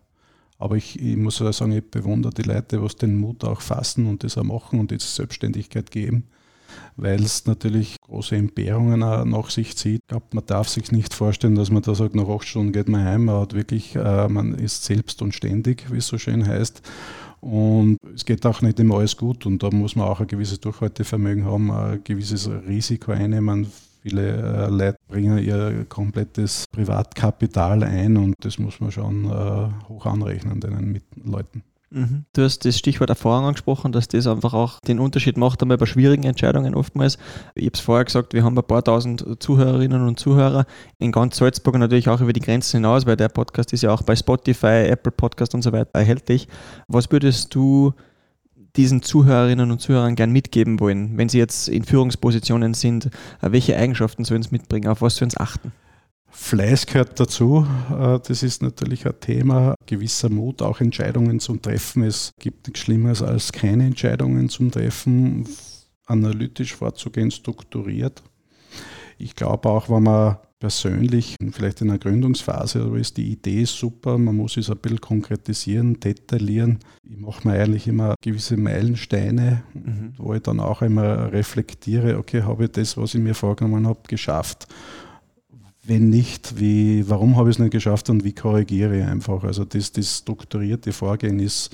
aber 0.59 0.77
ich, 0.77 0.99
ich 1.01 1.17
muss 1.17 1.37
sagen, 1.37 1.73
ich 1.73 1.89
bewundere 1.89 2.33
die 2.35 2.43
Leute, 2.43 2.83
was 2.83 2.97
den 2.97 3.17
Mut 3.17 3.45
auch 3.45 3.61
fassen 3.61 4.07
und 4.07 4.25
das 4.25 4.39
auch 4.39 4.43
machen 4.43 4.81
und 4.81 4.91
die 4.91 4.99
Selbstständigkeit 4.99 5.91
geben. 5.91 6.25
weil 6.97 7.23
es 7.23 7.47
natürlich 7.47 7.97
große 8.03 8.37
Entbehrungen 8.37 9.01
nach 9.01 9.51
sich 9.51 9.77
zieht. 9.77 10.01
Ich 10.03 10.09
glaube, 10.09 10.27
man 10.33 10.47
darf 10.47 10.69
sich 10.69 10.93
nicht 10.93 11.15
vorstellen, 11.15 11.55
dass 11.55 11.71
man 11.71 11.83
da 11.83 11.95
sagt, 11.95 12.15
nach 12.15 12.29
acht 12.29 12.47
Stunden 12.47 12.73
geht 12.73 12.89
man 12.89 13.05
heim. 13.05 13.27
Man 13.27 13.41
hat 13.41 13.55
wirklich, 13.55 13.95
äh, 13.97 14.29
man 14.29 14.55
ist 14.55 14.85
selbst 14.85 15.23
und 15.23 15.35
ständig, 15.35 15.91
wie 15.93 15.99
es 15.99 16.07
so 16.09 16.19
schön 16.19 16.47
heißt. 16.47 16.83
Und 17.41 17.99
es 18.15 18.25
geht 18.25 18.45
auch 18.47 18.63
nicht 18.63 18.81
immer 18.81 18.97
alles 18.97 19.17
gut 19.17 19.47
und 19.47 19.63
da 19.63 19.71
muss 19.71 19.95
man 19.95 20.09
auch 20.09 20.21
ein 20.21 20.27
gewisses 20.27 20.59
Durchhaltevermögen 20.61 21.45
haben, 21.45 21.71
ein 21.71 22.01
gewisses 22.03 22.49
Risiko 22.49 23.13
einnehmen. 23.13 23.69
Viele 24.09 24.37
äh, 24.37 24.71
Leute 24.71 24.99
bringen 25.07 25.39
ihr 25.39 25.85
komplettes 25.89 26.67
Privatkapital 26.73 27.83
ein 27.83 28.17
und 28.17 28.35
das 28.41 28.59
muss 28.59 28.81
man 28.81 28.91
schon 28.91 29.27
äh, 29.27 29.89
hoch 29.89 30.07
anrechnen, 30.07 30.61
den 30.61 31.01
Leuten. 31.25 31.63
Mhm. 31.91 32.25
Du 32.35 32.43
hast 32.43 32.65
das 32.65 32.79
Stichwort 32.79 33.11
Erfahrung 33.11 33.47
angesprochen, 33.47 33.93
dass 33.93 34.09
das 34.09 34.27
einfach 34.27 34.53
auch 34.55 34.81
den 34.81 34.99
Unterschied 34.99 35.37
macht, 35.37 35.63
einmal 35.63 35.79
bei 35.79 35.87
schwierigen 35.87 36.25
Entscheidungen 36.25 36.75
oftmals. 36.75 37.19
Ich 37.55 37.67
habe 37.67 37.75
es 37.75 37.81
vorher 37.81 38.05
gesagt, 38.05 38.35
wir 38.35 38.45
haben 38.45 38.59
ein 38.59 38.65
paar 38.65 38.85
tausend 38.85 39.25
Zuhörerinnen 39.43 40.07
und 40.07 40.19
Zuhörer 40.19 40.67
in 40.99 41.13
ganz 41.13 41.37
Salzburg 41.37 41.75
und 41.75 41.81
natürlich 41.81 42.09
auch 42.09 42.21
über 42.21 42.33
die 42.33 42.41
Grenzen 42.41 42.79
hinaus, 42.79 43.07
weil 43.07 43.17
der 43.17 43.29
Podcast 43.29 43.73
ist 43.73 43.83
ja 43.83 43.93
auch 43.93 44.03
bei 44.03 44.17
Spotify, 44.17 44.87
Apple 44.89 45.13
Podcast 45.13 45.55
und 45.55 45.63
so 45.63 45.73
weiter 45.73 45.91
erhältlich. 45.95 46.49
Was 46.89 47.11
würdest 47.11 47.55
du 47.55 47.95
diesen 48.79 49.03
Zuhörerinnen 49.03 49.71
und 49.71 49.81
Zuhörern 49.81 50.15
gern 50.15 50.31
mitgeben 50.31 50.81
wollen, 50.81 51.19
wenn 51.19 51.29
sie 51.29 51.39
jetzt 51.39 51.69
in 51.69 51.85
Führungspositionen 51.85 52.73
sind? 52.73 53.11
Welche 53.43 53.77
Eigenschaften 53.77 54.25
sollen 54.25 54.43
sie 54.43 54.53
mitbringen? 54.53 54.89
Auf 54.89 55.03
was 55.03 55.17
sollen 55.17 55.31
sie 55.31 55.41
achten? 55.41 55.73
Fleiß 56.31 56.87
gehört 56.87 57.19
dazu. 57.19 57.67
Äh, 57.91 58.21
das 58.27 58.43
ist 58.43 58.63
natürlich 58.63 59.07
ein 59.07 59.19
Thema. 59.21 59.75
Gewisser 59.87 60.31
Mut, 60.31 60.63
auch 60.63 60.81
Entscheidungen 60.81 61.41
zu 61.41 61.57
treffen. 61.57 62.05
Es 62.05 62.33
gibt 62.39 62.67
nichts 62.69 62.81
Schlimmeres 62.81 63.23
als 63.23 63.53
keine 63.53 63.87
Entscheidungen 63.87 64.49
zu 64.49 64.69
treffen. 64.71 65.49
Analytisch 66.07 66.75
vorzugehen, 66.75 67.31
strukturiert. 67.31 68.23
Ich 69.19 69.35
glaube 69.35 69.69
auch, 69.69 69.91
wenn 69.91 70.05
man 70.05 70.37
persönlich, 70.59 71.37
vielleicht 71.53 71.81
in 71.81 71.89
der 71.89 71.99
Gründungsphase, 71.99 72.83
aber 72.83 72.99
ist 72.99 73.17
die 73.17 73.31
Idee 73.33 73.65
super, 73.65 74.19
man 74.19 74.37
muss 74.37 74.57
es 74.57 74.71
ein 74.71 74.79
bisschen 74.79 75.01
konkretisieren, 75.01 76.01
detaillieren. 76.01 76.79
Ich 77.05 77.17
mache 77.17 77.47
mir 77.47 77.55
eigentlich 77.61 77.87
immer 77.87 78.15
gewisse 78.21 78.57
Meilensteine, 78.57 79.63
mhm. 79.75 80.13
wo 80.17 80.35
ich 80.35 80.43
dann 80.43 80.61
auch 80.61 80.83
immer 80.83 81.33
reflektiere, 81.33 82.19
okay, 82.19 82.43
habe 82.43 82.65
ich 82.65 82.73
das, 82.73 82.97
was 82.97 83.15
ich 83.15 83.21
mir 83.21 83.35
vorgenommen 83.35 83.87
habe, 83.87 84.01
geschafft? 84.09 84.67
Wenn 85.85 86.11
nicht, 86.11 86.59
wie, 86.59 87.09
warum 87.09 87.37
habe 87.37 87.49
ich 87.49 87.57
es 87.57 87.61
nicht 87.61 87.73
geschafft 87.73 88.11
und 88.11 88.25
wie 88.25 88.35
korrigiere 88.35 88.99
ich 88.99 89.05
einfach? 89.05 89.45
Also 89.45 89.65
das, 89.65 89.93
das 89.93 90.19
strukturierte 90.19 90.93
Vorgehen 90.93 91.41
ist, 91.41 91.71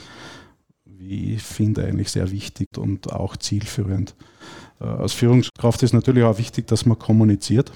wie 0.85 1.35
ich 1.35 1.43
finde, 1.43 1.85
eigentlich 1.85 2.11
sehr 2.11 2.31
wichtig 2.31 2.69
und 2.77 3.13
auch 3.13 3.37
zielführend. 3.37 4.15
Äh, 4.81 4.85
als 4.85 5.13
Führungskraft 5.13 5.83
ist 5.83 5.93
natürlich 5.95 6.25
auch 6.25 6.39
wichtig, 6.39 6.67
dass 6.67 6.87
man 6.87 6.99
kommuniziert. 6.99 7.73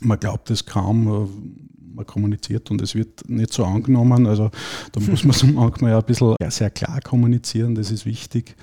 Man 0.00 0.18
glaubt 0.18 0.50
es 0.50 0.64
kaum, 0.64 1.08
äh, 1.08 1.68
man 1.98 2.06
kommuniziert 2.06 2.70
und 2.70 2.80
es 2.80 2.94
wird 2.94 3.28
nicht 3.28 3.52
so 3.52 3.64
angenommen. 3.64 4.26
Also 4.26 4.50
da 4.92 5.00
muss 5.00 5.24
man 5.24 5.32
so 5.32 5.46
manchmal 5.54 5.90
ja 5.90 5.98
ein 5.98 6.04
bisschen 6.04 6.36
sehr 6.48 6.70
klar 6.70 7.00
kommunizieren, 7.00 7.74
das 7.74 7.90
ist 7.90 8.06
wichtig. 8.06 8.56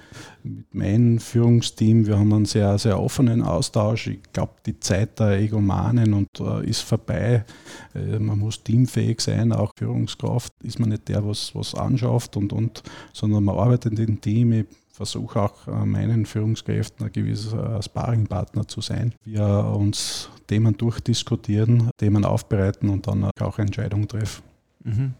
Mit 0.43 0.73
meinem 0.73 1.19
Führungsteam, 1.19 2.07
wir 2.07 2.17
haben 2.17 2.31
einen 2.33 2.45
sehr, 2.45 2.77
sehr 2.77 2.99
offenen 2.99 3.41
Austausch. 3.41 4.07
Ich 4.07 4.19
glaube, 4.31 4.53
die 4.65 4.79
Zeit 4.79 5.19
der 5.19 5.39
Egomanen 5.39 6.13
und, 6.13 6.29
äh, 6.39 6.65
ist 6.67 6.81
vorbei. 6.81 7.45
Äh, 7.93 8.19
man 8.19 8.39
muss 8.39 8.63
teamfähig 8.63 9.21
sein, 9.21 9.51
auch 9.51 9.71
Führungskraft 9.75 10.53
ist 10.63 10.79
man 10.79 10.89
nicht 10.89 11.07
der, 11.09 11.27
was, 11.27 11.53
was 11.53 11.75
anschafft, 11.75 12.37
und, 12.37 12.53
und, 12.53 12.83
sondern 13.11 13.43
man 13.43 13.57
arbeitet 13.57 13.99
in 13.99 14.21
Team. 14.21 14.53
Ich 14.53 14.65
versuche 14.95 15.41
auch 15.41 15.67
äh, 15.67 15.85
meinen 15.85 16.25
Führungskräften 16.25 17.05
ein 17.05 17.11
gewisser 17.11 17.81
Sparringpartner 17.81 18.67
zu 18.67 18.79
sein. 18.79 19.13
Wir 19.23 19.45
uns 19.45 20.29
Themen 20.47 20.77
durchdiskutieren, 20.77 21.89
Themen 21.97 22.23
aufbereiten 22.23 22.89
und 22.89 23.07
dann 23.07 23.29
auch 23.39 23.59
Entscheidungen 23.59 24.07
treffen. 24.07 24.43
Mhm. 24.83 25.13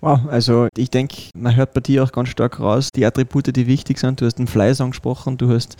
Wow, 0.00 0.20
also 0.28 0.68
ich 0.76 0.90
denke, 0.90 1.16
man 1.34 1.56
hört 1.56 1.72
bei 1.72 1.80
dir 1.80 2.04
auch 2.04 2.12
ganz 2.12 2.28
stark 2.28 2.60
raus, 2.60 2.90
die 2.94 3.06
Attribute, 3.06 3.54
die 3.56 3.66
wichtig 3.66 3.98
sind. 3.98 4.20
Du 4.20 4.26
hast 4.26 4.34
den 4.34 4.46
Fleiß 4.46 4.80
angesprochen, 4.80 5.38
du 5.38 5.48
hast 5.48 5.76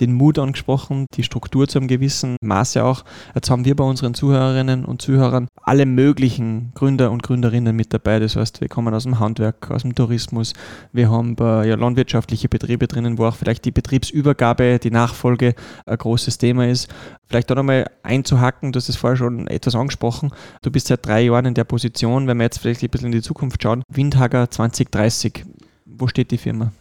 den 0.00 0.14
Mut 0.14 0.38
angesprochen, 0.38 1.06
die 1.14 1.22
Struktur 1.22 1.68
zu 1.68 1.78
einem 1.78 1.88
gewissen 1.88 2.36
Maße 2.40 2.82
auch. 2.82 3.04
Jetzt 3.34 3.50
haben 3.50 3.64
wir 3.64 3.76
bei 3.76 3.84
unseren 3.84 4.14
Zuhörerinnen 4.14 4.84
und 4.84 5.02
Zuhörern 5.02 5.48
alle 5.62 5.86
möglichen 5.86 6.72
Gründer 6.74 7.10
und 7.10 7.22
Gründerinnen 7.22 7.74
mit 7.74 7.92
dabei. 7.92 8.18
Das 8.18 8.36
heißt, 8.36 8.60
wir 8.60 8.68
kommen 8.68 8.94
aus 8.94 9.02
dem 9.02 9.18
Handwerk, 9.18 9.70
aus 9.70 9.82
dem 9.82 9.94
Tourismus. 9.94 10.54
Wir 10.92 11.10
haben 11.10 11.36
ja, 11.38 11.74
landwirtschaftliche 11.74 12.48
Betriebe 12.48 12.86
drinnen, 12.86 13.18
wo 13.18 13.26
auch 13.26 13.36
vielleicht 13.36 13.64
die 13.64 13.72
Betriebsübergabe, 13.72 14.78
die 14.78 14.90
Nachfolge 14.90 15.54
ein 15.84 15.98
großes 15.98 16.38
Thema 16.38 16.66
ist. 16.66 16.88
Vielleicht 17.26 17.50
da 17.50 17.54
nochmal 17.54 17.90
einzuhacken, 18.02 18.72
du 18.72 18.78
hast 18.78 18.88
es 18.88 18.96
vorher 18.96 19.16
schon 19.16 19.46
etwas 19.48 19.74
angesprochen. 19.74 20.30
Du 20.62 20.70
bist 20.70 20.86
seit 20.86 21.04
drei 21.04 21.22
Jahren 21.22 21.44
in 21.44 21.54
der 21.54 21.64
Position, 21.64 22.26
wenn 22.26 22.38
wir 22.38 22.44
jetzt 22.44 22.58
vielleicht 22.58 22.82
ein 22.82 22.88
bisschen 22.88 23.06
in 23.08 23.12
die 23.12 23.17
Zukunft 23.22 23.62
schauen. 23.62 23.82
Windhager 23.92 24.50
2030, 24.50 25.44
wo 25.84 26.06
steht 26.08 26.30
die 26.30 26.38
Firma? 26.38 26.72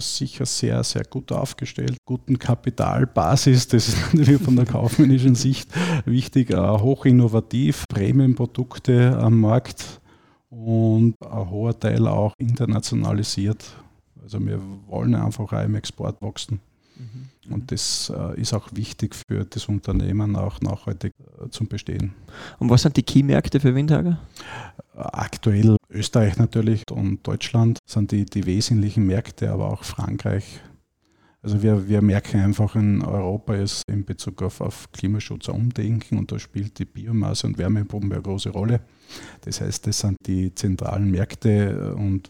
sicher 0.00 0.46
sehr, 0.46 0.84
sehr 0.84 1.02
gut 1.04 1.32
aufgestellt. 1.32 1.96
Guten 2.04 2.38
Kapitalbasis, 2.38 3.66
das 3.66 3.88
ist 3.88 3.98
natürlich 4.14 4.40
von 4.40 4.54
der 4.54 4.64
kaufmännischen 4.64 5.34
Sicht 5.34 5.70
wichtig, 6.04 6.54
hoch 6.54 7.04
innovativ, 7.04 7.84
Prämienprodukte 7.88 9.18
am 9.18 9.40
Markt 9.40 10.00
und 10.50 11.14
ein 11.20 11.50
hoher 11.50 11.78
Teil 11.78 12.06
auch 12.06 12.32
internationalisiert. 12.38 13.64
Also 14.22 14.44
wir 14.44 14.60
wollen 14.86 15.14
einfach 15.14 15.52
auch 15.52 15.64
im 15.64 15.74
Export 15.74 16.20
wachsen. 16.22 16.60
Mhm. 16.98 17.52
Und 17.52 17.72
das 17.72 18.12
äh, 18.14 18.40
ist 18.40 18.52
auch 18.52 18.68
wichtig 18.72 19.14
für 19.14 19.44
das 19.44 19.66
Unternehmen, 19.66 20.36
auch 20.36 20.60
nachhaltig 20.60 21.12
äh, 21.18 21.48
zum 21.50 21.68
Bestehen. 21.68 22.12
Und 22.58 22.70
was 22.70 22.82
sind 22.82 22.96
die 22.96 23.02
Key-Märkte 23.02 23.60
für 23.60 23.74
Windhager? 23.74 24.18
Aktuell 24.94 25.76
Österreich 25.90 26.36
natürlich 26.38 26.82
und 26.90 27.26
Deutschland 27.26 27.78
sind 27.86 28.10
die, 28.10 28.24
die 28.26 28.44
wesentlichen 28.46 29.06
Märkte, 29.06 29.50
aber 29.50 29.72
auch 29.72 29.84
Frankreich. 29.84 30.60
Also 31.40 31.62
wir, 31.62 31.88
wir 31.88 32.02
merken 32.02 32.40
einfach 32.40 32.74
in 32.74 33.02
Europa 33.02 33.54
ist 33.54 33.84
in 33.88 34.04
Bezug 34.04 34.42
auf, 34.42 34.60
auf 34.60 34.90
Klimaschutz 34.90 35.48
umdenken 35.48 36.18
und 36.18 36.32
da 36.32 36.38
spielt 36.38 36.78
die 36.80 36.84
Biomasse 36.84 37.46
und 37.46 37.58
Wärmepumpe 37.58 38.16
eine 38.16 38.22
große 38.22 38.50
Rolle. 38.50 38.80
Das 39.42 39.60
heißt, 39.60 39.86
das 39.86 40.00
sind 40.00 40.18
die 40.26 40.52
zentralen 40.54 41.10
Märkte 41.10 41.94
und 41.94 42.28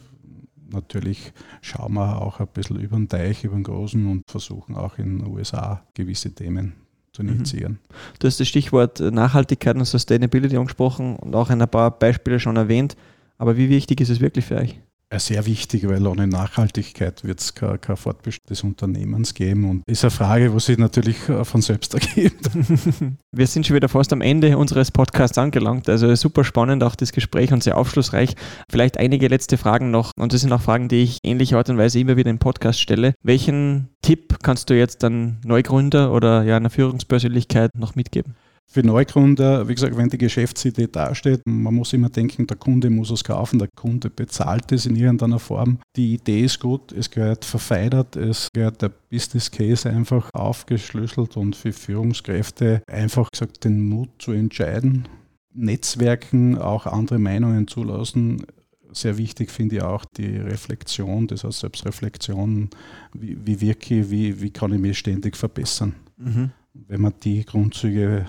natürlich 0.69 1.33
schauen 1.61 1.95
wir 1.95 2.21
auch 2.21 2.41
ein 2.41 2.49
bisschen 2.49 2.79
über 2.81 2.97
den 2.97 3.09
Teich, 3.09 3.45
über 3.45 3.55
den 3.55 3.65
Großen 3.65 4.07
und 4.07 4.23
versuchen 4.31 4.75
auch 4.75 4.99
in 4.99 5.19
den 5.19 5.27
USA 5.27 5.83
gewisse 5.95 6.35
Themen 6.35 6.75
zu 7.13 7.23
mhm. 7.23 7.31
initiieren. 7.31 7.73
Mhm. 7.73 7.95
Du 8.19 8.27
hast 8.27 8.41
das 8.41 8.49
Stichwort 8.49 9.01
Nachhaltigkeit 9.01 9.77
und 9.77 9.85
Sustainability 9.85 10.57
angesprochen 10.57 11.17
und 11.17 11.35
auch 11.35 11.51
ein 11.51 11.59
paar 11.69 11.91
Beispiele 11.91 12.41
schon 12.41 12.57
erwähnt. 12.57 12.97
Aber 13.39 13.57
wie 13.57 13.69
wichtig 13.69 14.01
ist 14.01 14.11
es 14.11 14.21
wirklich 14.21 14.45
für 14.45 14.57
euch? 14.57 14.81
Sehr 15.17 15.47
wichtig, 15.47 15.89
weil 15.89 16.07
ohne 16.07 16.27
Nachhaltigkeit 16.27 17.25
wird 17.25 17.41
es 17.41 17.55
kein, 17.55 17.81
kein 17.81 17.97
Fortbestand 17.97 18.51
des 18.51 18.63
Unternehmens 18.63 19.33
geben 19.33 19.69
und 19.69 19.83
ist 19.87 20.05
eine 20.05 20.11
Frage, 20.11 20.53
wo 20.53 20.59
sich 20.59 20.77
natürlich 20.77 21.29
äh, 21.29 21.45
von 21.45 21.63
selbst 21.63 21.95
ergibt. 21.95 22.51
Wir 23.33 23.47
sind 23.47 23.67
schon 23.67 23.77
wieder 23.77 23.89
fast 23.89 24.13
am 24.13 24.21
Ende 24.21 24.59
unseres 24.59 24.91
Podcasts 24.91 25.39
angelangt. 25.39 25.89
Also 25.89 26.15
super 26.15 26.45
spannend 26.45 26.83
auch 26.83 26.95
das 26.95 27.13
Gespräch 27.13 27.53
und 27.53 27.63
sehr 27.63 27.79
aufschlussreich. 27.79 28.35
Vielleicht 28.71 28.99
einige 28.99 29.29
letzte 29.29 29.57
Fragen 29.57 29.91
noch 29.91 30.13
und 30.17 30.33
das 30.33 30.43
sind 30.43 30.53
auch 30.53 30.61
Fragen, 30.61 30.89
die 30.89 31.03
ich 31.03 31.19
ähnlicher 31.23 31.57
Art 31.57 31.71
und 31.71 31.79
Weise 31.79 31.99
immer 31.99 32.17
wieder 32.17 32.31
im 32.31 32.39
Podcast 32.39 32.81
stelle. 32.81 33.15
Welchen 33.23 33.89
Tipp 34.03 34.39
kannst 34.43 34.69
du 34.69 34.77
jetzt 34.77 35.03
dann 35.03 35.41
Neugründer 35.45 36.13
oder 36.13 36.43
ja 36.43 36.57
einer 36.57 36.71
Führungspersönlichkeit 36.71 37.71
noch 37.75 37.95
mitgeben? 37.95 38.35
Für 38.71 38.85
Neugründer, 38.85 39.67
wie 39.67 39.75
gesagt, 39.75 39.97
wenn 39.97 40.11
die 40.11 40.19
Geschäftsidee 40.19 40.89
dasteht, 40.89 41.41
man 41.47 41.75
muss 41.75 41.95
immer 41.95 42.11
denken, 42.11 42.47
der 42.47 42.59
Kunde 42.59 42.91
muss 42.91 43.11
es 43.11 43.25
kaufen, 43.25 43.59
der 43.59 43.69
Kunde 43.75 44.11
bezahlt 44.11 44.71
es 44.73 44.85
in 44.85 44.95
irgendeiner 44.95 45.39
Form. 45.39 45.79
Die 45.97 46.13
Idee 46.13 46.45
ist 46.45 46.61
gut, 46.61 46.93
es 46.93 47.11
gehört 47.11 47.47
verfeinert, 47.47 48.15
es 48.17 48.49
gehört 48.53 48.83
der 48.83 48.91
Business 48.91 49.51
Case 49.51 49.89
einfach 49.89 50.29
aufgeschlüsselt 50.35 51.39
und 51.39 51.57
für 51.57 51.73
Führungskräfte 51.73 52.83
einfach 52.87 53.31
gesagt 53.31 53.65
den 53.65 53.89
Mut 53.89 54.11
zu 54.19 54.33
entscheiden, 54.33 55.09
Netzwerken, 55.55 56.59
auch 56.59 56.85
andere 56.85 57.19
Meinungen 57.19 57.69
zulassen. 57.69 58.45
Sehr 58.93 59.17
wichtig 59.17 59.51
finde 59.51 59.77
ich 59.77 59.83
auch 59.83 60.05
die 60.05 60.37
Reflexion, 60.37 61.27
das 61.27 61.43
heißt 61.43 61.61
Selbstreflexion, 61.61 62.69
wie, 63.15 63.39
wie 63.47 63.63
wirke 63.63 64.01
ich, 64.01 64.11
wie, 64.11 64.43
wie 64.43 64.51
kann 64.51 64.75
ich 64.75 64.79
mich 64.79 64.99
ständig 64.99 65.39
verbessern. 65.39 65.95
Mhm. 66.19 66.51
Wenn 66.75 67.01
man 67.01 67.15
die 67.23 67.47
Grundzüge 67.47 68.27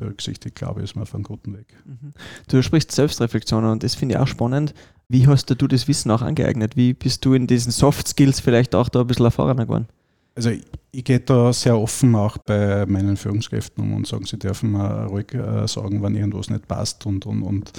berücksichtigt, 0.00 0.56
glaube 0.56 0.80
ich, 0.80 0.84
ist 0.84 0.96
man 0.96 1.02
auf 1.02 1.14
einem 1.14 1.22
guten 1.22 1.52
Weg. 1.56 1.66
Mhm. 1.84 2.12
Du 2.48 2.62
sprichst 2.62 2.90
Selbstreflexion 2.90 3.64
und 3.64 3.84
das 3.84 3.94
finde 3.94 4.16
ich 4.16 4.20
auch 4.20 4.26
spannend. 4.26 4.74
Wie 5.08 5.26
hast 5.26 5.50
du 5.50 5.66
das 5.66 5.86
Wissen 5.86 6.10
auch 6.10 6.22
angeeignet? 6.22 6.76
Wie 6.76 6.94
bist 6.94 7.24
du 7.24 7.34
in 7.34 7.46
diesen 7.46 7.70
Soft 7.70 8.08
Skills 8.08 8.40
vielleicht 8.40 8.74
auch 8.74 8.88
da 8.88 9.02
ein 9.02 9.06
bisschen 9.06 9.26
erfahrener 9.26 9.64
geworden? 9.64 9.86
Also 10.34 10.50
ich, 10.50 10.62
ich 10.92 11.04
gehe 11.04 11.20
da 11.20 11.52
sehr 11.52 11.78
offen 11.78 12.14
auch 12.14 12.38
bei 12.38 12.86
meinen 12.86 13.16
Führungskräften 13.16 13.82
um 13.84 13.94
und 13.94 14.06
sagen, 14.06 14.24
sie 14.24 14.38
dürfen 14.38 14.72
mir 14.72 15.06
ruhig 15.06 15.34
äh, 15.34 15.66
sagen, 15.66 16.02
wenn 16.02 16.14
irgendwas 16.14 16.50
nicht 16.50 16.66
passt 16.66 17.04
und, 17.06 17.26
und, 17.26 17.42
und 17.42 17.72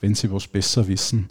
wenn 0.00 0.14
sie 0.14 0.32
was 0.32 0.46
besser 0.46 0.86
wissen. 0.88 1.28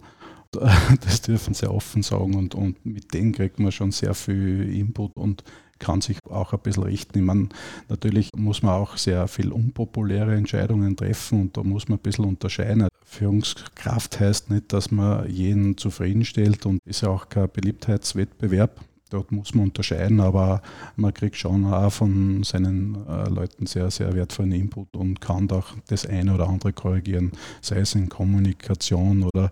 Das 1.04 1.20
dürfen 1.20 1.52
sie 1.52 1.70
offen 1.70 2.02
sagen 2.02 2.34
und, 2.34 2.54
und 2.54 2.86
mit 2.86 3.12
denen 3.12 3.32
kriegt 3.32 3.58
man 3.58 3.70
schon 3.70 3.90
sehr 3.90 4.14
viel 4.14 4.74
Input 4.74 5.14
und 5.14 5.44
kann 5.78 6.00
sich 6.00 6.18
auch 6.28 6.52
ein 6.52 6.60
bisschen 6.60 6.84
richten. 6.84 7.18
Ich 7.18 7.24
meine, 7.24 7.48
natürlich 7.88 8.30
muss 8.36 8.62
man 8.62 8.74
auch 8.74 8.96
sehr 8.96 9.28
viel 9.28 9.52
unpopuläre 9.52 10.34
Entscheidungen 10.34 10.96
treffen 10.96 11.40
und 11.42 11.56
da 11.56 11.62
muss 11.62 11.88
man 11.88 11.98
ein 11.98 12.02
bisschen 12.02 12.24
unterscheiden. 12.24 12.88
Führungskraft 13.04 14.20
heißt 14.20 14.50
nicht, 14.50 14.72
dass 14.72 14.90
man 14.90 15.28
jeden 15.30 15.76
zufriedenstellt 15.76 16.66
und 16.66 16.80
ist 16.84 17.02
ja 17.02 17.08
auch 17.08 17.28
kein 17.28 17.48
Beliebtheitswettbewerb. 17.48 18.80
Dort 19.10 19.32
muss 19.32 19.54
man 19.54 19.64
unterscheiden, 19.64 20.20
aber 20.20 20.62
man 20.96 21.14
kriegt 21.14 21.36
schon 21.36 21.64
auch 21.64 21.92
von 21.92 22.42
seinen 22.42 22.96
äh, 23.06 23.28
Leuten 23.28 23.66
sehr, 23.66 23.90
sehr 23.90 24.12
wertvollen 24.14 24.52
Input 24.52 24.94
und 24.96 25.20
kann 25.20 25.50
auch 25.50 25.68
das 25.88 26.06
eine 26.06 26.34
oder 26.34 26.48
andere 26.48 26.72
korrigieren, 26.72 27.32
sei 27.60 27.78
es 27.78 27.94
in 27.94 28.08
Kommunikation 28.08 29.24
oder 29.24 29.50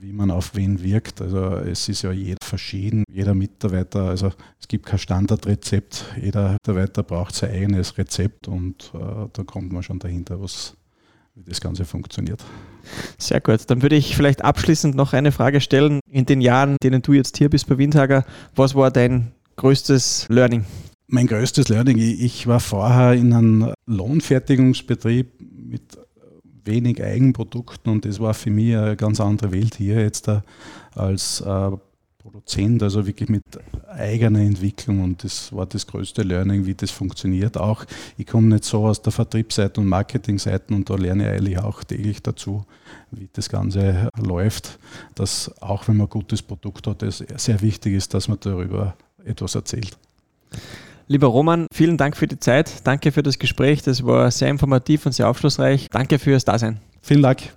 wie 0.00 0.12
man 0.12 0.30
auf 0.30 0.54
wen 0.54 0.82
wirkt. 0.82 1.20
Also 1.20 1.56
es 1.56 1.88
ist 1.88 2.02
ja 2.02 2.12
jeder 2.12 2.38
verschieden, 2.42 3.04
jeder 3.10 3.34
Mitarbeiter, 3.34 4.08
also 4.08 4.32
es 4.60 4.68
gibt 4.68 4.86
kein 4.86 4.98
Standardrezept, 4.98 6.04
jeder 6.20 6.52
Mitarbeiter 6.52 7.02
braucht 7.02 7.34
sein 7.34 7.50
eigenes 7.50 7.98
Rezept 7.98 8.48
und 8.48 8.92
äh, 8.94 9.28
da 9.32 9.44
kommt 9.44 9.72
man 9.72 9.82
schon 9.82 9.98
dahinter, 9.98 10.40
was 10.40 10.77
wie 11.38 11.48
das 11.48 11.60
Ganze 11.60 11.84
funktioniert. 11.84 12.44
Sehr 13.18 13.40
gut. 13.40 13.60
Dann 13.68 13.82
würde 13.82 13.96
ich 13.96 14.16
vielleicht 14.16 14.42
abschließend 14.42 14.94
noch 14.94 15.12
eine 15.12 15.32
Frage 15.32 15.60
stellen. 15.60 16.00
In 16.10 16.26
den 16.26 16.40
Jahren, 16.40 16.72
in 16.72 16.76
denen 16.82 17.02
du 17.02 17.12
jetzt 17.12 17.36
hier 17.36 17.50
bist 17.50 17.68
bei 17.68 17.78
Windhager, 17.78 18.24
was 18.54 18.74
war 18.74 18.90
dein 18.90 19.32
größtes 19.56 20.26
Learning? 20.28 20.64
Mein 21.06 21.26
größtes 21.26 21.68
Learning, 21.68 21.98
ich 21.98 22.46
war 22.46 22.60
vorher 22.60 23.14
in 23.14 23.32
einem 23.32 23.72
Lohnfertigungsbetrieb 23.86 25.26
mit 25.40 25.82
wenig 26.64 27.02
Eigenprodukten 27.02 27.90
und 27.92 28.04
das 28.04 28.20
war 28.20 28.34
für 28.34 28.50
mich 28.50 28.76
eine 28.76 28.96
ganz 28.96 29.20
andere 29.20 29.52
Welt 29.52 29.76
hier 29.76 30.02
jetzt 30.02 30.30
als 30.94 31.40
äh, 31.40 31.70
Produzent, 32.18 32.82
also 32.82 33.06
wirklich 33.06 33.28
mit 33.28 33.44
eigener 33.88 34.40
Entwicklung 34.40 35.02
und 35.02 35.22
das 35.22 35.52
war 35.52 35.66
das 35.66 35.86
größte 35.86 36.22
Learning, 36.22 36.66
wie 36.66 36.74
das 36.74 36.90
funktioniert. 36.90 37.56
Auch 37.56 37.84
ich 38.16 38.26
komme 38.26 38.48
nicht 38.48 38.64
so 38.64 38.86
aus 38.86 39.00
der 39.00 39.12
Vertriebsseite 39.12 39.80
und 39.80 39.86
Marketingseite 39.86 40.74
und 40.74 40.90
da 40.90 40.96
lerne 40.96 41.24
ich 41.24 41.38
eigentlich 41.38 41.58
auch 41.58 41.84
täglich 41.84 42.20
dazu, 42.22 42.64
wie 43.12 43.28
das 43.32 43.48
Ganze 43.48 44.10
läuft, 44.20 44.78
dass 45.14 45.50
auch 45.62 45.86
wenn 45.86 45.96
man 45.96 46.08
ein 46.08 46.10
gutes 46.10 46.42
Produkt 46.42 46.88
hat, 46.88 47.02
es 47.04 47.18
sehr 47.36 47.60
wichtig 47.62 47.94
ist, 47.94 48.12
dass 48.14 48.26
man 48.26 48.38
darüber 48.40 48.96
etwas 49.24 49.54
erzählt. 49.54 49.96
Lieber 51.06 51.28
Roman, 51.28 51.66
vielen 51.72 51.96
Dank 51.96 52.16
für 52.16 52.26
die 52.26 52.38
Zeit. 52.38 52.86
Danke 52.86 53.12
für 53.12 53.22
das 53.22 53.38
Gespräch. 53.38 53.82
Das 53.82 54.04
war 54.04 54.30
sehr 54.30 54.48
informativ 54.48 55.06
und 55.06 55.12
sehr 55.12 55.28
aufschlussreich. 55.28 55.88
Danke 55.90 56.18
fürs 56.18 56.44
Dasein. 56.44 56.80
Vielen 57.00 57.22
Dank. 57.22 57.56